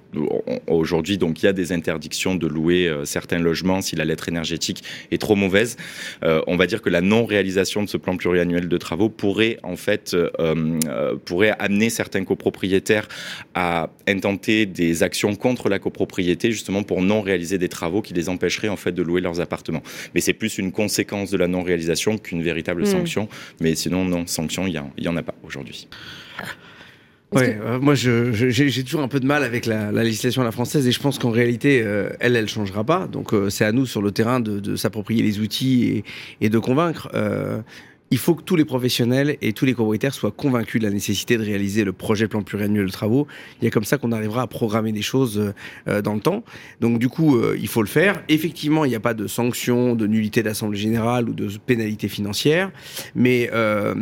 aujourd'hui, 0.68 1.18
donc 1.18 1.42
il 1.42 1.48
y 1.48 1.50
a 1.50 1.54
des 1.54 1.74
interdictions 1.74 2.36
de 2.36 2.48
louer 2.48 2.94
certains 3.04 3.40
logements 3.40 3.82
si 3.82 3.96
la 3.96 4.06
lettre 4.06 4.30
énergétique 4.30 4.84
est 5.12 5.18
trop 5.18 5.36
mauvaise 5.36 5.78
on 6.22 6.56
va 6.56 6.61
dire 6.68 6.82
que 6.82 6.90
la 6.90 7.02
non-réalisation 7.02 7.84
de 7.84 7.90
ce 7.90 7.98
plan 7.98 8.18
pluriannuel 8.18 8.68
de 8.68 8.78
travaux 8.78 9.10
pourrait 9.10 9.58
en 9.64 9.76
fait 9.76 10.14
euh, 10.14 10.30
euh, 10.40 11.16
pourrait 11.24 11.54
amener 11.60 11.90
certains 11.90 12.24
copropriétaires 12.24 13.08
à 13.54 13.90
intenter 14.08 14.66
des 14.66 15.04
actions 15.04 15.36
contre 15.36 15.70
la 15.70 15.80
copropriété 15.80 16.52
justement 16.52 16.84
pour 16.84 17.02
non 17.02 17.22
réaliser 17.22 17.58
des 17.58 17.70
travaux 17.70 18.02
qui 18.02 18.14
les 18.14 18.30
empêcheraient 18.30 18.70
en 18.70 18.78
fait 18.78 18.92
de 18.92 19.02
louer 19.02 19.22
leurs 19.22 19.42
appartements. 19.42 19.84
Mais 20.16 20.22
c'est 20.22 20.34
plus 20.34 20.58
une 20.58 20.72
conséquence 20.72 21.32
de 21.32 21.38
la 21.38 21.48
non-réalisation 21.48 22.18
qu'une 22.18 22.44
véritable 22.44 22.84
hmm. 22.84 22.86
sanction. 22.86 23.30
Mais 23.60 23.76
sinon, 23.76 24.06
non, 24.06 24.28
sanction, 24.28 24.68
il 24.68 24.82
n'y 25.00 25.08
en 25.08 25.18
a 25.18 25.24
pas 25.24 25.36
aujourd'hui. 25.44 25.88
Ouais, 27.34 27.58
euh, 27.62 27.80
moi 27.80 27.96
j'ai 27.96 28.84
toujours 28.84 29.02
un 29.02 29.08
peu 29.08 29.22
de 29.22 29.26
mal 29.26 29.44
avec 29.44 29.66
la, 29.66 29.92
la, 29.94 30.04
législation 30.04 30.42
à 30.42 30.46
la 30.46 30.52
française 30.52 30.86
et 30.86 30.92
je 30.92 31.00
pense 31.00 31.18
qu'en 31.18 31.32
réalité 31.32 31.82
euh, 31.82 32.10
elle 32.20 32.36
elle 32.36 32.50
changera 32.50 32.84
pas. 32.84 33.08
Donc 33.08 33.34
euh, 33.34 33.50
c'est 33.50 33.64
à 33.64 33.72
nous 33.72 33.86
sur 33.86 34.02
le 34.02 34.12
terrain 34.12 34.42
de, 34.42 34.60
de 34.60 34.76
s'approprier 34.76 35.24
les 35.24 35.40
outils 35.40 35.86
et, 35.86 36.04
et 36.42 36.50
de 36.50 36.60
convaincre 36.60 37.10
il 38.12 38.18
faut 38.18 38.36
que 38.36 38.44
tous 38.44 38.58
les 38.58 38.66
professionnels 38.66 39.38
et 39.42 39.54
tous 39.54 39.66
les 39.66 39.74
copropriétaires 39.74 40.14
soient 40.14 40.32
convaincus 40.32 40.82
de 40.82 40.86
la 40.86 40.94
nécessité 40.94 41.38
de 41.38 41.44
réaliser 41.44 41.86
le 41.86 41.94
projet 41.94 42.28
plan 42.28 42.44
pluriannuel 42.44 42.86
de 42.86 42.92
travaux. 42.92 43.26
Il 43.62 43.66
y 43.66 43.68
a 43.68 43.72
comme 43.72 43.86
ça 43.86 43.98
qu'on 43.98 44.12
arrivera 44.12 44.42
à 44.42 44.48
programmer 44.48 44.92
des 44.92 45.02
choses 45.02 45.54
euh, 45.88 46.02
dans 46.02 46.14
le 46.14 46.20
temps. 46.20 46.44
Donc 46.82 47.00
du 47.00 47.08
coup, 47.08 47.38
euh, 47.38 47.58
il 47.60 47.70
faut 47.70 47.82
le 47.82 47.88
faire. 47.88 48.22
Effectivement, 48.28 48.84
il 48.84 48.90
n'y 48.90 48.96
a 48.96 49.00
pas 49.00 49.14
de 49.14 49.28
sanction, 49.28 49.96
de 49.96 50.08
nullité 50.08 50.44
d'assemblée 50.44 50.78
générale 50.78 51.30
ou 51.30 51.34
de 51.34 51.50
pénalité 51.66 52.10
financière, 52.10 52.72
mais 53.16 53.50
euh, 53.54 53.96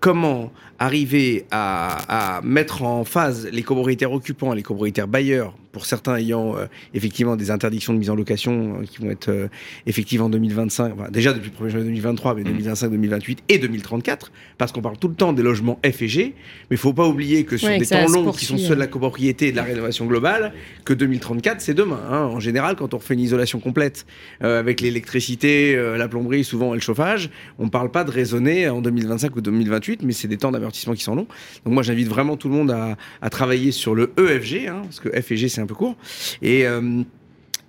comment 0.00 0.52
arriver 0.80 1.44
à, 1.52 2.38
à, 2.38 2.42
mettre 2.42 2.82
en 2.82 3.04
phase 3.04 3.48
les 3.52 3.62
copropriétaires 3.62 4.12
occupants 4.12 4.52
et 4.52 4.56
les 4.56 4.62
copropriétaires 4.62 5.08
bailleurs 5.08 5.54
pour 5.72 5.86
certains 5.86 6.16
ayant 6.16 6.56
euh, 6.56 6.66
effectivement 6.94 7.36
des 7.36 7.50
interdictions 7.50 7.92
de 7.92 7.98
mise 7.98 8.10
en 8.10 8.14
location 8.14 8.78
euh, 8.80 8.84
qui 8.84 8.98
vont 8.98 9.10
être 9.10 9.28
euh, 9.28 9.48
effectives 9.86 10.22
en 10.22 10.30
2025, 10.30 11.10
déjà 11.10 11.32
depuis 11.32 11.50
le 11.50 11.66
1er 11.66 11.70
janvier 11.70 11.86
2023, 11.86 12.34
mais 12.34 12.44
2025, 12.44 12.90
2028 12.90 13.42
et 13.48 13.58
2034, 13.58 14.32
parce 14.56 14.72
qu'on 14.72 14.80
parle 14.80 14.98
tout 14.98 15.08
le 15.08 15.14
temps 15.14 15.32
des 15.32 15.42
logements 15.42 15.78
F 15.84 16.02
et 16.02 16.08
G, 16.08 16.34
mais 16.70 16.76
il 16.76 16.78
faut 16.78 16.92
pas 16.92 17.06
oublier 17.06 17.44
que 17.44 17.56
sur 17.56 17.68
des 17.68 17.86
temps 17.86 18.06
longs 18.08 18.32
qui 18.32 18.44
sont 18.44 18.58
ceux 18.58 18.74
de 18.74 18.80
la 18.80 18.86
copropriété 18.86 19.48
et 19.48 19.50
de 19.52 19.56
la 19.56 19.62
rénovation 19.62 20.06
globale, 20.06 20.52
que 20.84 20.94
2034 20.94 21.60
c'est 21.60 21.74
demain. 21.74 22.00
Hein. 22.10 22.22
En 22.22 22.40
général, 22.40 22.76
quand 22.76 22.94
on 22.94 22.98
fait 22.98 23.14
une 23.14 23.20
isolation 23.20 23.60
complète 23.60 24.06
avec 24.40 24.80
l'électricité, 24.80 25.76
la 25.96 26.08
plomberie, 26.08 26.44
souvent 26.44 26.72
et 26.72 26.76
le 26.76 26.82
chauffage, 26.82 27.30
on 27.58 27.64
ne 27.64 27.70
parle 27.70 27.90
pas 27.90 28.04
de 28.04 28.10
raisonner 28.10 28.68
en 28.68 28.80
2025 28.80 29.36
ou 29.36 29.40
2028, 29.40 30.02
mais 30.02 30.12
c'est 30.12 30.28
des 30.28 30.36
temps 30.36 30.52
d'avertissement 30.52 30.94
qui 30.94 31.02
sont 31.02 31.14
longs. 31.14 31.26
Donc 31.64 31.74
moi 31.74 31.82
j'invite 31.82 32.08
vraiment 32.08 32.36
tout 32.36 32.48
le 32.48 32.54
monde 32.54 32.70
à, 32.70 32.96
à 33.20 33.30
travailler 33.30 33.72
sur 33.72 33.94
le 33.94 34.12
EFG, 34.18 34.68
hein, 34.68 34.82
parce 34.84 35.00
que 35.00 35.08
F 35.20 35.32
et 35.32 35.36
G 35.36 35.48
c'est 35.58 35.62
un 35.62 35.66
peu 35.66 35.74
court. 35.74 35.96
Et, 36.40 36.66
euh, 36.66 37.02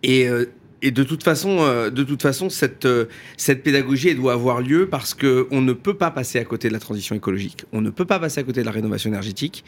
et, 0.03 0.29
euh, 0.29 0.45
et 0.81 0.91
de 0.91 1.03
toute 1.03 1.23
façon, 1.23 1.57
euh, 1.59 1.89
de 1.89 2.03
toute 2.03 2.21
façon, 2.21 2.49
cette 2.49 2.87
cette 3.35 3.63
pédagogie 3.63 4.09
elle 4.09 4.17
doit 4.17 4.33
avoir 4.33 4.61
lieu 4.61 4.87
parce 4.87 5.13
que 5.13 5.47
on 5.51 5.61
ne 5.61 5.73
peut 5.73 5.95
pas 5.95 6.11
passer 6.11 6.39
à 6.39 6.45
côté 6.45 6.69
de 6.69 6.73
la 6.73 6.79
transition 6.79 7.15
écologique. 7.15 7.65
On 7.73 7.81
ne 7.81 7.89
peut 7.89 8.05
pas 8.05 8.19
passer 8.19 8.39
à 8.39 8.43
côté 8.43 8.61
de 8.61 8.65
la 8.65 8.71
rénovation 8.71 9.09
énergétique, 9.09 9.65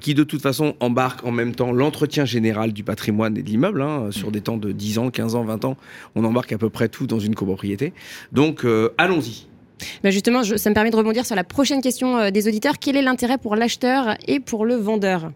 qui 0.00 0.14
de 0.14 0.24
toute 0.24 0.42
façon 0.42 0.74
embarque 0.80 1.24
en 1.24 1.30
même 1.30 1.54
temps 1.54 1.70
l'entretien 1.70 2.24
général 2.24 2.72
du 2.72 2.82
patrimoine 2.82 3.36
et 3.36 3.42
de 3.42 3.48
l'immeuble 3.48 3.82
hein, 3.82 4.08
sur 4.10 4.32
des 4.32 4.40
temps 4.40 4.56
de 4.56 4.72
10 4.72 4.98
ans, 4.98 5.10
15 5.10 5.36
ans, 5.36 5.44
20 5.44 5.64
ans. 5.66 5.76
On 6.16 6.24
embarque 6.24 6.52
à 6.52 6.58
peu 6.58 6.70
près 6.70 6.88
tout 6.88 7.06
dans 7.06 7.20
une 7.20 7.36
copropriété. 7.36 7.92
Donc 8.32 8.66
allons-y. 8.98 9.46
Bah 10.02 10.10
justement, 10.10 10.42
je, 10.42 10.56
ça 10.56 10.68
me 10.68 10.74
permet 10.74 10.90
de 10.90 10.96
rebondir 10.96 11.24
sur 11.24 11.36
la 11.36 11.44
prochaine 11.44 11.80
question 11.80 12.30
des 12.30 12.48
auditeurs. 12.48 12.80
Quel 12.80 12.96
est 12.96 13.02
l'intérêt 13.02 13.38
pour 13.38 13.54
l'acheteur 13.54 14.16
et 14.26 14.40
pour 14.40 14.66
le 14.66 14.74
vendeur? 14.74 15.30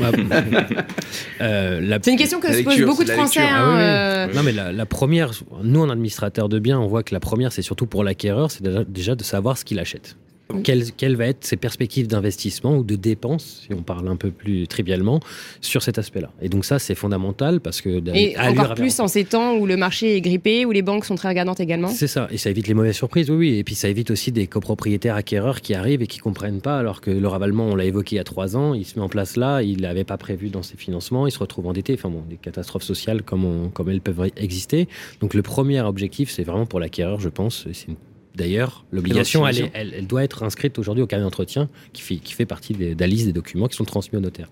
Euh, 1.40 1.80
la- 1.80 1.98
C'est 2.02 2.10
une 2.12 2.16
question 2.18 2.40
que 2.40 2.46
La 2.48 2.54
se 2.54 2.62
posent 2.62 2.80
beaucoup 2.82 3.04
de 3.04 3.10
Français. 3.10 3.40
hein, 3.40 3.46
Ah 3.56 3.64
oui, 3.68 3.74
oui. 3.74 3.80
euh, 3.82 4.26
Non, 4.34 4.42
mais 4.42 4.52
la, 4.52 4.72
la 4.72 4.86
première, 4.86 5.32
nous 5.62 5.80
en 5.80 5.90
administrateur 5.90 6.48
de 6.48 6.58
biens, 6.58 6.78
on 6.80 6.86
voit 6.86 7.02
que 7.02 7.12
la 7.14 7.20
première, 7.20 7.52
c'est 7.52 7.62
surtout 7.62 7.86
pour 7.86 8.02
l'acquéreur, 8.04 8.50
c'est 8.50 8.62
déjà, 8.62 8.84
déjà 8.84 9.14
de 9.14 9.22
savoir 9.22 9.58
ce 9.58 9.64
qu'il 9.64 9.78
achète. 9.78 10.16
Quelles, 10.62 10.92
quelles 10.92 11.16
va 11.16 11.26
être 11.26 11.44
ses 11.44 11.56
perspectives 11.56 12.06
d'investissement 12.06 12.76
ou 12.76 12.84
de 12.84 12.94
dépenses, 12.94 13.64
si 13.66 13.74
on 13.74 13.82
parle 13.82 14.06
un 14.08 14.14
peu 14.14 14.30
plus 14.30 14.68
trivialement, 14.68 15.18
sur 15.60 15.82
cet 15.82 15.98
aspect-là? 15.98 16.30
Et 16.40 16.48
donc 16.48 16.64
ça, 16.64 16.78
c'est 16.78 16.94
fondamental 16.94 17.60
parce 17.60 17.80
que... 17.80 18.00
Et 18.14 18.36
à 18.36 18.50
encore 18.52 18.74
plus 18.74 19.00
en 19.00 19.08
ces 19.08 19.24
temps 19.24 19.56
où 19.56 19.66
le 19.66 19.76
marché 19.76 20.16
est 20.16 20.20
grippé, 20.20 20.64
où 20.64 20.70
les 20.70 20.82
banques 20.82 21.04
sont 21.04 21.16
très 21.16 21.28
regardantes 21.28 21.58
également. 21.58 21.88
C'est 21.88 22.06
ça, 22.06 22.28
et 22.30 22.38
ça 22.38 22.50
évite 22.50 22.68
les 22.68 22.74
mauvaises 22.74 22.94
surprises, 22.94 23.28
oui, 23.28 23.36
oui. 23.36 23.58
Et 23.58 23.64
puis 23.64 23.74
ça 23.74 23.88
évite 23.88 24.10
aussi 24.12 24.30
des 24.30 24.46
copropriétaires 24.46 25.16
acquéreurs 25.16 25.60
qui 25.62 25.74
arrivent 25.74 26.02
et 26.02 26.06
qui 26.06 26.18
comprennent 26.18 26.60
pas, 26.60 26.78
alors 26.78 27.00
que 27.00 27.10
le 27.10 27.26
ravalement, 27.28 27.66
on 27.66 27.74
l'a 27.74 27.84
évoqué 27.84 28.14
il 28.14 28.18
y 28.18 28.20
a 28.20 28.24
trois 28.24 28.56
ans, 28.56 28.72
il 28.72 28.84
se 28.84 28.98
met 28.98 29.04
en 29.04 29.08
place 29.08 29.36
là, 29.36 29.62
il 29.62 29.80
l'avait 29.82 30.04
pas 30.04 30.16
prévu 30.16 30.48
dans 30.50 30.62
ses 30.62 30.76
financements, 30.76 31.26
il 31.26 31.32
se 31.32 31.40
retrouve 31.40 31.66
endetté, 31.66 31.94
enfin 31.94 32.08
bon, 32.08 32.22
des 32.30 32.36
catastrophes 32.36 32.84
sociales 32.84 33.22
comme, 33.22 33.44
on- 33.44 33.68
comme 33.68 33.90
elles 33.90 34.00
peuvent 34.00 34.30
exister. 34.36 34.86
Donc 35.20 35.34
le 35.34 35.42
premier 35.42 35.80
objectif, 35.80 36.30
c'est 36.30 36.44
vraiment 36.44 36.66
pour 36.66 36.78
l'acquéreur, 36.78 37.18
je 37.18 37.28
pense. 37.28 37.66
c'est 37.72 37.88
une- 37.88 37.96
D'ailleurs, 38.36 38.84
l'obligation, 38.92 39.46
elle, 39.46 39.58
est- 39.60 39.70
elle, 39.74 39.94
elle 39.96 40.06
doit 40.06 40.22
être 40.22 40.42
inscrite 40.42 40.78
aujourd'hui 40.78 41.02
au 41.02 41.06
carnet 41.06 41.24
d'entretien 41.24 41.68
qui 41.92 42.02
fait, 42.02 42.16
qui 42.16 42.34
fait 42.34 42.46
partie 42.46 42.74
des- 42.74 42.94
de 42.94 43.00
la 43.00 43.06
liste 43.06 43.26
des 43.26 43.32
documents 43.32 43.66
qui 43.66 43.76
sont 43.76 43.84
transmis 43.84 44.18
au 44.18 44.20
notaire. 44.20 44.48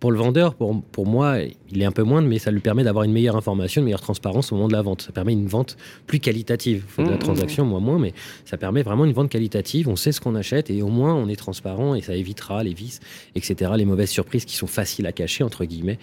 Pour 0.00 0.12
le 0.12 0.18
vendeur, 0.18 0.54
pour, 0.54 0.80
pour 0.92 1.06
moi, 1.06 1.38
il 1.72 1.82
est 1.82 1.84
un 1.84 1.90
peu 1.90 2.04
moindre, 2.04 2.28
mais 2.28 2.38
ça 2.38 2.52
lui 2.52 2.60
permet 2.60 2.84
d'avoir 2.84 3.04
une 3.04 3.10
meilleure 3.12 3.34
information, 3.36 3.80
une 3.80 3.86
meilleure 3.86 4.00
transparence 4.00 4.52
au 4.52 4.54
moment 4.54 4.68
de 4.68 4.72
la 4.72 4.80
vente. 4.80 5.02
Ça 5.02 5.10
permet 5.12 5.32
une 5.32 5.48
vente 5.48 5.76
plus 6.06 6.20
qualitative. 6.20 6.84
Il 6.86 6.90
faut 6.90 7.02
de 7.02 7.08
la 7.08 7.16
Mmh, 7.16 7.18
transaction, 7.18 7.64
moi 7.66 7.80
moins, 7.80 7.98
mais 7.98 8.14
ça 8.44 8.56
permet 8.56 8.82
vraiment 8.84 9.04
une 9.04 9.12
vente 9.12 9.28
qualitative. 9.28 9.88
On 9.88 9.96
sait 9.96 10.12
ce 10.12 10.20
qu'on 10.20 10.36
achète 10.36 10.70
et 10.70 10.82
au 10.82 10.88
moins 10.88 11.14
on 11.14 11.28
est 11.28 11.34
transparent 11.36 11.96
et 11.96 12.00
ça 12.00 12.14
évitera 12.14 12.62
les 12.62 12.74
vices, 12.74 13.00
etc., 13.34 13.72
les 13.76 13.84
mauvaises 13.84 14.10
surprises 14.10 14.44
qui 14.44 14.54
sont 14.54 14.68
faciles 14.68 15.06
à 15.06 15.12
cacher, 15.12 15.42
entre 15.42 15.64
guillemets. 15.64 15.98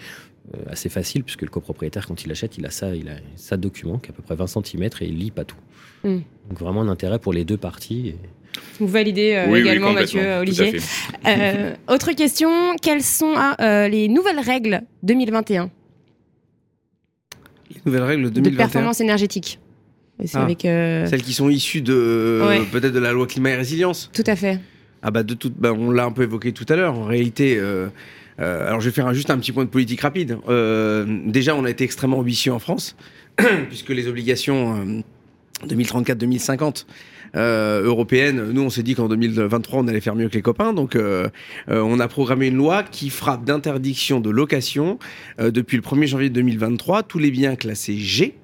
Euh, 0.54 0.58
assez 0.70 0.88
facile, 0.88 1.24
puisque 1.24 1.42
le 1.42 1.48
copropriétaire, 1.48 2.06
quand 2.06 2.24
il 2.24 2.30
achète, 2.30 2.56
il 2.56 2.64
a 2.66 2.70
ça, 2.70 2.94
il 2.94 3.08
a 3.08 3.14
ça 3.34 3.56
document 3.56 3.98
qui 3.98 4.06
est 4.06 4.10
à 4.10 4.12
peu 4.12 4.22
près 4.22 4.36
20 4.36 4.46
cm 4.46 4.84
et 4.84 4.90
il 5.06 5.18
lit 5.18 5.32
pas 5.32 5.44
tout. 5.44 5.56
Mm. 6.04 6.18
Donc 6.48 6.58
vraiment 6.60 6.82
un 6.82 6.88
intérêt 6.88 7.18
pour 7.18 7.32
les 7.32 7.44
deux 7.44 7.56
parties. 7.56 8.10
et- 8.10 8.16
Vous 8.78 8.86
validez 8.86 9.32
euh, 9.34 9.46
Oui, 9.50 9.58
également, 9.60 9.92
Mathieu, 9.92 10.20
tout 10.20 10.40
Olivier. 10.42 10.78
Euh, 11.26 11.74
autre 11.88 12.12
question, 12.12 12.76
quelles 12.80 13.02
sont 13.02 13.34
ah, 13.36 13.56
euh, 13.60 13.88
les 13.88 14.06
nouvelles 14.06 14.38
règles 14.38 14.82
2021 15.02 15.68
Les 17.70 17.80
nouvelles 17.84 18.02
règles 18.04 18.22
de 18.24 18.28
2021. 18.40 18.56
performance 18.56 19.00
énergétique 19.00 19.58
Ah. 20.32 20.42
avec... 20.44 20.64
euh, 20.64 21.06
Celles 21.06 21.22
qui 21.22 21.32
sont 21.32 21.48
issues 21.48 21.82
de 21.82 22.40
Ouais. 22.46 22.60
peut-être 22.70 22.92
de 22.94 23.00
la 23.00 23.12
loi 23.12 23.26
climat 23.26 23.50
et 23.50 23.56
résilience. 23.56 24.10
Tout 24.12 24.22
à 24.26 24.36
fait. 24.36 24.60
Ah 25.02 25.10
bah 25.10 25.22
de 25.24 25.34
toute, 25.34 25.54
bah 25.56 25.72
on 25.72 25.90
l'a 25.90 26.04
un 26.04 26.12
peu 26.12 26.22
évoqué 26.22 26.52
tout 26.52 26.66
à 26.68 26.76
l'heure. 26.76 26.94
En 26.94 27.04
réalité, 27.04 27.58
euh, 28.40 28.42
euh, 28.42 28.68
alors 28.68 28.80
je 28.80 28.88
vais 28.88 28.94
faire 28.94 29.12
juste 29.14 29.30
un 29.30 29.38
petit 29.38 29.52
point 29.52 29.64
de 29.64 29.70
politique 29.70 30.00
rapide. 30.00 30.38
Euh, 30.48 31.04
déjà, 31.26 31.54
on 31.54 31.64
a 31.64 31.70
été 31.70 31.84
extrêmement 31.84 32.18
ambitieux 32.18 32.52
en 32.52 32.58
France, 32.58 32.96
puisque 33.68 33.90
les 33.90 34.08
obligations 34.08 34.76
euh, 34.76 35.66
2034-2050 35.66 36.84
euh, 37.34 37.82
européennes, 37.82 38.50
nous 38.52 38.62
on 38.62 38.70
s'est 38.70 38.82
dit 38.82 38.94
qu'en 38.94 39.08
2023 39.08 39.80
on 39.80 39.88
allait 39.88 40.00
faire 40.00 40.14
mieux 40.14 40.28
que 40.28 40.34
les 40.34 40.42
copains. 40.42 40.72
Donc 40.72 40.96
euh, 40.96 41.28
euh, 41.68 41.80
on 41.80 41.98
a 41.98 42.08
programmé 42.08 42.46
une 42.48 42.56
loi 42.56 42.82
qui 42.82 43.10
frappe 43.10 43.44
d'interdiction 43.44 44.20
de 44.20 44.30
location 44.30 44.98
euh, 45.40 45.50
depuis 45.50 45.76
le 45.76 45.82
1er 45.82 46.06
janvier 46.06 46.30
2023 46.30 47.02
tous 47.02 47.18
les 47.18 47.30
biens 47.30 47.56
classés 47.56 47.96
G 47.96 48.36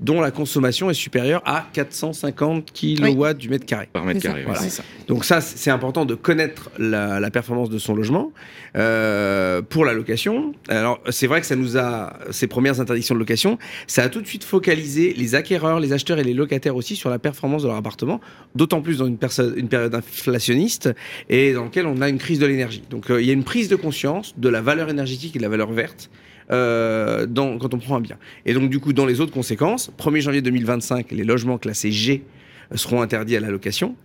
dont 0.00 0.20
la 0.20 0.30
consommation 0.30 0.90
est 0.90 0.94
supérieure 0.94 1.42
à 1.44 1.66
450 1.72 2.72
kW 2.72 3.32
du 3.34 3.48
mètre 3.48 3.66
carré. 3.66 3.88
Par 3.92 4.04
mètre 4.04 4.20
ça. 4.22 4.28
carré, 4.28 4.44
Voilà. 4.44 4.60
c'est 4.60 4.70
ça. 4.70 4.82
Donc 5.08 5.24
ça, 5.24 5.40
c'est 5.40 5.70
important 5.70 6.04
de 6.04 6.14
connaître 6.14 6.70
la, 6.78 7.20
la 7.20 7.30
performance 7.30 7.70
de 7.70 7.78
son 7.78 7.94
logement 7.94 8.32
euh, 8.76 9.62
pour 9.62 9.84
la 9.84 9.92
location. 9.92 10.52
Alors 10.68 11.00
c'est 11.10 11.26
vrai 11.26 11.40
que 11.40 11.46
ça 11.46 11.56
nous 11.56 11.76
a 11.78 12.18
ces 12.30 12.46
premières 12.46 12.80
interdictions 12.80 13.14
de 13.14 13.20
location, 13.20 13.58
ça 13.86 14.02
a 14.02 14.08
tout 14.08 14.20
de 14.20 14.26
suite 14.26 14.44
focalisé 14.44 15.14
les 15.16 15.34
acquéreurs, 15.34 15.80
les 15.80 15.92
acheteurs 15.92 16.18
et 16.18 16.24
les 16.24 16.34
locataires 16.34 16.76
aussi 16.76 16.96
sur 16.96 17.10
la 17.10 17.18
performance 17.18 17.62
de 17.62 17.68
leur 17.68 17.76
appartement. 17.76 18.20
D'autant 18.54 18.80
plus 18.82 18.98
dans 18.98 19.06
une 19.06 19.18
période 19.18 19.94
inflationniste 19.94 20.90
et 21.28 21.52
dans 21.52 21.64
laquelle 21.64 21.86
on 21.86 22.00
a 22.00 22.08
une 22.08 22.18
crise 22.18 22.38
de 22.38 22.46
l'énergie. 22.46 22.82
Donc 22.90 23.10
euh, 23.10 23.20
il 23.20 23.26
y 23.26 23.30
a 23.30 23.32
une 23.34 23.44
prise 23.44 23.68
de 23.68 23.76
conscience 23.76 24.34
de 24.36 24.48
la 24.48 24.60
valeur 24.60 24.88
énergétique 24.90 25.34
et 25.36 25.38
de 25.38 25.42
la 25.42 25.48
valeur 25.48 25.72
verte. 25.72 26.10
Euh, 26.50 27.26
dans, 27.26 27.58
quand 27.58 27.74
on 27.74 27.78
prend 27.78 27.96
un 27.96 28.00
bien. 28.00 28.16
Et 28.46 28.54
donc, 28.54 28.70
du 28.70 28.80
coup, 28.80 28.92
dans 28.92 29.06
les 29.06 29.20
autres 29.20 29.32
conséquences, 29.32 29.90
1er 29.98 30.20
janvier 30.20 30.42
2025, 30.42 31.10
les 31.10 31.24
logements 31.24 31.58
classés 31.58 31.92
G 31.92 32.24
seront 32.74 33.02
interdits 33.02 33.36
à 33.36 33.40
la 33.40 33.50
location. 33.50 33.96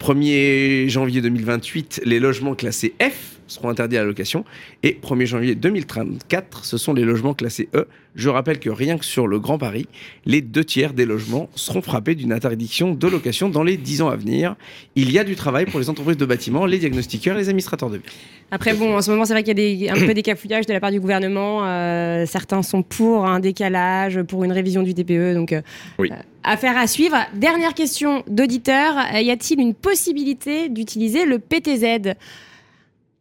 1er 0.00 0.88
janvier 0.88 1.20
2028, 1.22 2.02
les 2.04 2.20
logements 2.20 2.54
classés 2.54 2.94
F 3.00 3.35
seront 3.46 3.68
interdits 3.68 3.96
à 3.96 4.00
la 4.00 4.06
location. 4.06 4.44
Et 4.82 4.98
1er 5.02 5.26
janvier 5.26 5.54
2034, 5.54 6.64
ce 6.64 6.78
sont 6.78 6.92
les 6.94 7.04
logements 7.04 7.34
classés 7.34 7.68
E. 7.74 7.86
Je 8.14 8.30
rappelle 8.30 8.58
que 8.58 8.70
rien 8.70 8.96
que 8.96 9.04
sur 9.04 9.26
le 9.26 9.38
Grand 9.38 9.58
Paris, 9.58 9.86
les 10.24 10.40
deux 10.40 10.64
tiers 10.64 10.94
des 10.94 11.04
logements 11.04 11.50
seront 11.54 11.82
frappés 11.82 12.14
d'une 12.14 12.32
interdiction 12.32 12.94
de 12.94 13.06
location 13.08 13.50
dans 13.50 13.62
les 13.62 13.76
10 13.76 14.00
ans 14.02 14.08
à 14.08 14.16
venir. 14.16 14.56
Il 14.94 15.12
y 15.12 15.18
a 15.18 15.24
du 15.24 15.36
travail 15.36 15.66
pour 15.66 15.78
les 15.80 15.90
entreprises 15.90 16.16
de 16.16 16.24
bâtiment, 16.24 16.64
les 16.64 16.78
diagnostiqueurs, 16.78 17.36
les 17.36 17.48
administrateurs 17.50 17.90
de 17.90 17.98
biens. 17.98 18.10
Après, 18.50 18.72
bon, 18.72 18.96
en 18.96 19.02
ce 19.02 19.10
moment, 19.10 19.26
c'est 19.26 19.34
vrai 19.34 19.42
qu'il 19.42 19.58
y 19.58 19.88
a 19.88 19.94
des, 19.94 20.00
un 20.02 20.06
peu 20.06 20.14
des 20.14 20.22
cafouillages 20.22 20.64
de 20.66 20.72
la 20.72 20.80
part 20.80 20.92
du 20.92 21.00
gouvernement. 21.00 21.66
Euh, 21.66 22.24
certains 22.26 22.62
sont 22.62 22.82
pour 22.82 23.26
un 23.26 23.38
décalage, 23.38 24.22
pour 24.22 24.44
une 24.44 24.52
révision 24.52 24.82
du 24.82 24.94
TPE. 24.94 25.34
Donc, 25.34 25.52
euh, 25.52 25.60
Oui. 25.98 26.08
euh, 26.10 26.16
affaire 26.42 26.78
à 26.78 26.86
suivre. 26.86 27.16
Dernière 27.34 27.74
question 27.74 28.22
d'auditeur. 28.28 28.94
Y 29.14 29.30
a-t-il 29.30 29.60
une 29.60 29.74
possibilité 29.74 30.70
d'utiliser 30.70 31.26
le 31.26 31.38
PTZ 31.38 32.14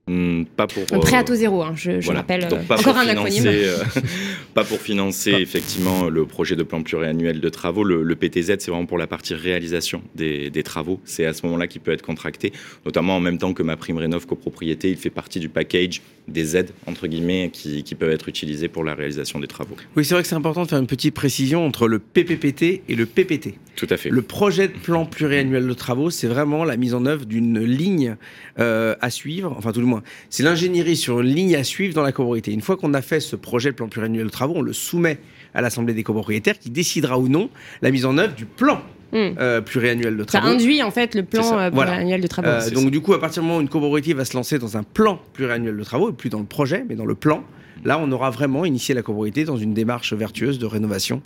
Hum, 0.08 0.46
pas 0.56 0.68
pour. 0.68 0.84
Un 0.92 1.00
prêt 1.00 1.16
euh, 1.16 1.20
à 1.20 1.24
taux 1.24 1.34
zéro, 1.34 1.64
hein, 1.64 1.74
je, 1.76 2.00
je 2.00 2.06
Voilà. 2.06 2.20
rappelle. 2.20 2.48
Donc, 2.48 2.60
euh, 2.60 2.64
pas 2.64 2.78
encore 2.80 2.96
un 2.98 3.08
financer, 3.08 3.40
acronyme. 3.40 3.48
euh, 3.48 3.78
pas 4.54 4.64
pour 4.64 4.80
financer 4.80 5.32
effectivement 5.32 6.10
le 6.10 6.26
projet 6.28 6.56
de 6.56 6.62
plan 6.62 6.84
pluriannuel 6.84 7.42
de 7.42 7.50
travaux. 7.50 7.84
Le, 7.84 8.04
le 8.04 8.16
PTZ, 8.16 8.58
c'est 8.60 8.70
vraiment 8.70 8.86
pour 8.86 9.00
la 9.00 9.08
partie 9.08 9.34
réalisation 9.34 10.04
des, 10.14 10.52
des 10.52 10.62
travaux. 10.62 11.00
C'est 11.06 11.26
à 11.26 11.34
ce 11.34 11.44
moment-là 11.48 11.66
qu'il 11.68 11.82
peut 11.82 11.92
être 11.92 12.04
contracté, 12.04 12.54
notamment 12.86 13.16
en 13.16 13.20
même 13.20 13.40
temps 13.40 13.54
que 13.54 13.64
ma 13.64 13.78
prime 13.78 13.98
rénov 13.98 14.28
copropriété. 14.28 14.92
Il 14.92 14.98
fait 14.98 15.10
partie 15.10 15.40
du 15.40 15.50
package 15.50 16.02
des 16.28 16.56
aides 16.58 16.72
entre 16.88 17.06
guillemets 17.08 17.50
qui, 17.54 17.84
qui 17.84 17.94
peuvent 17.96 18.10
être 18.12 18.30
utilisées 18.30 18.68
pour 18.68 18.84
la 18.84 18.94
réalisation 18.96 19.40
des 19.40 19.48
travaux. 19.48 19.76
Oui, 19.96 20.06
c'est 20.06 20.14
vrai 20.14 20.22
que 20.24 20.30
c'est 20.30 20.36
important 20.36 20.64
de 20.64 20.68
faire 20.68 20.80
une 20.80 20.88
petite 20.88 21.14
précision 21.16 21.66
entre 21.66 21.88
le 21.88 21.98
PPPT 22.00 22.82
et 22.88 22.96
le 22.96 23.06
PPT. 23.08 23.56
Tout 23.76 23.88
à 23.90 23.98
fait. 23.98 24.10
Le 24.10 24.22
projet 24.22 24.68
de 24.70 24.74
plan 24.74 25.06
pluriannuel 25.06 25.68
de 25.68 25.74
travaux, 25.74 26.10
c'est 26.10 26.28
vraiment 26.28 26.64
la 26.64 26.78
mise 26.78 26.94
en 26.94 27.06
œuvre 27.06 27.26
d'une 27.26 27.60
ligne 27.64 28.16
euh, 28.58 28.96
à 29.02 29.10
suivre, 29.10 29.54
enfin 29.58 29.72
tout 29.74 29.82
le 29.82 29.86
c'est 30.30 30.44
l'ingénierie 30.44 30.96
sur 30.96 31.22
une 31.22 31.28
ligne 31.28 31.56
à 31.56 31.64
suivre 31.64 31.94
dans 31.94 32.04
la 32.04 32.12
copropriété. 32.12 32.52
Une 32.54 32.62
fois 32.62 32.78
qu'on 32.78 32.94
a 32.94 33.02
fait 33.02 33.20
ce 33.20 33.36
projet 33.36 33.72
de 33.72 33.76
plan 33.76 33.88
pluriannuel 33.88 34.26
de 34.26 34.32
travaux, 34.32 34.54
on 34.58 34.62
le 34.62 34.74
soumet 34.74 35.18
à 35.54 35.62
l'Assemblée 35.62 35.94
des 35.94 36.04
copropriétaires 36.04 36.60
qui 36.60 36.70
décidera 36.70 37.18
ou 37.20 37.28
non 37.30 37.50
la 37.82 37.92
mise 37.92 38.06
en 38.06 38.18
œuvre 38.18 38.36
du 38.36 38.46
plan 38.46 38.82
Hmm. 39.12 39.36
euh, 39.40 39.62
pluriannuel 39.62 40.18
de 40.18 40.24
Ça 40.24 40.40
travaux. 40.40 40.48
induit 40.56 40.82
en 40.84 40.90
fait 40.92 41.14
le 41.16 41.24
plan 41.24 41.44
ça. 41.44 41.66
euh, 41.66 41.70
Voilà. 41.72 41.92
pluriannuel 41.92 42.22
de 42.22 42.28
travaux. 42.28 42.48
Euh, 42.50 42.70
donc 42.72 42.84
ça. 42.86 42.90
du 42.90 43.00
coup, 43.02 43.14
à 43.14 43.22
partir 43.22 43.42
du 43.44 43.48
moment 43.48 43.60
où 43.60 43.62
une 43.62 43.70
copropriété 43.70 44.14
va 44.14 44.26
se 44.26 44.36
lancer 44.36 44.58
dans 44.58 44.78
un 44.78 44.84
plan 44.84 45.22
pluriannuel 45.34 45.78
de 45.78 45.84
travaux, 45.84 46.10
et 46.10 46.14
plus 46.14 46.30
dans 46.32 46.40
le 46.40 46.46
projet, 46.46 46.84
mais 46.90 46.96
dans 46.96 47.06
le 47.06 47.16
plan, 47.16 47.44
là, 47.86 47.98
on 48.02 48.12
aura 48.12 48.32
vraiment 48.32 48.66
initié 48.66 48.94
la 48.96 49.04
copropriété 49.04 49.46
dans 49.46 49.58
une 49.58 49.74
démarche 49.76 50.12
vertueuse 50.14 50.58
de 50.60 50.66
rénovation 50.66 51.22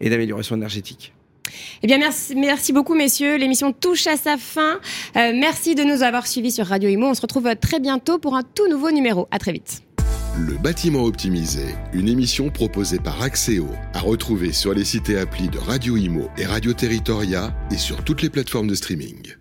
et 0.00 0.08
d'amélioration 0.10 0.56
énergétique. 0.56 1.12
Eh 1.82 1.86
bien, 1.86 1.98
merci, 2.36 2.72
beaucoup, 2.72 2.94
messieurs. 2.94 3.36
L'émission 3.36 3.72
touche 3.72 4.06
à 4.06 4.16
sa 4.16 4.36
fin. 4.36 4.80
Euh, 5.16 5.32
merci 5.34 5.74
de 5.74 5.84
nous 5.84 6.02
avoir 6.02 6.26
suivis 6.26 6.50
sur 6.50 6.66
Radio 6.66 6.88
Imo. 6.88 7.08
On 7.08 7.14
se 7.14 7.22
retrouve 7.22 7.54
très 7.56 7.80
bientôt 7.80 8.18
pour 8.18 8.34
un 8.34 8.42
tout 8.42 8.68
nouveau 8.68 8.90
numéro. 8.90 9.28
À 9.30 9.38
très 9.38 9.52
vite. 9.52 9.82
Le 10.36 10.54
bâtiment 10.54 11.04
optimisé, 11.04 11.76
une 11.92 12.08
émission 12.08 12.50
proposée 12.50 12.98
par 12.98 13.22
Axéo, 13.22 13.68
à 13.92 14.00
retrouver 14.00 14.52
sur 14.52 14.74
les 14.74 14.84
sites 14.84 15.08
et 15.08 15.18
applis 15.18 15.48
de 15.48 15.58
Radio 15.58 15.96
Imo 15.96 16.28
et 16.36 16.44
Radio 16.44 16.72
Territoria 16.72 17.54
et 17.70 17.78
sur 17.78 18.02
toutes 18.02 18.22
les 18.22 18.30
plateformes 18.30 18.66
de 18.66 18.74
streaming. 18.74 19.36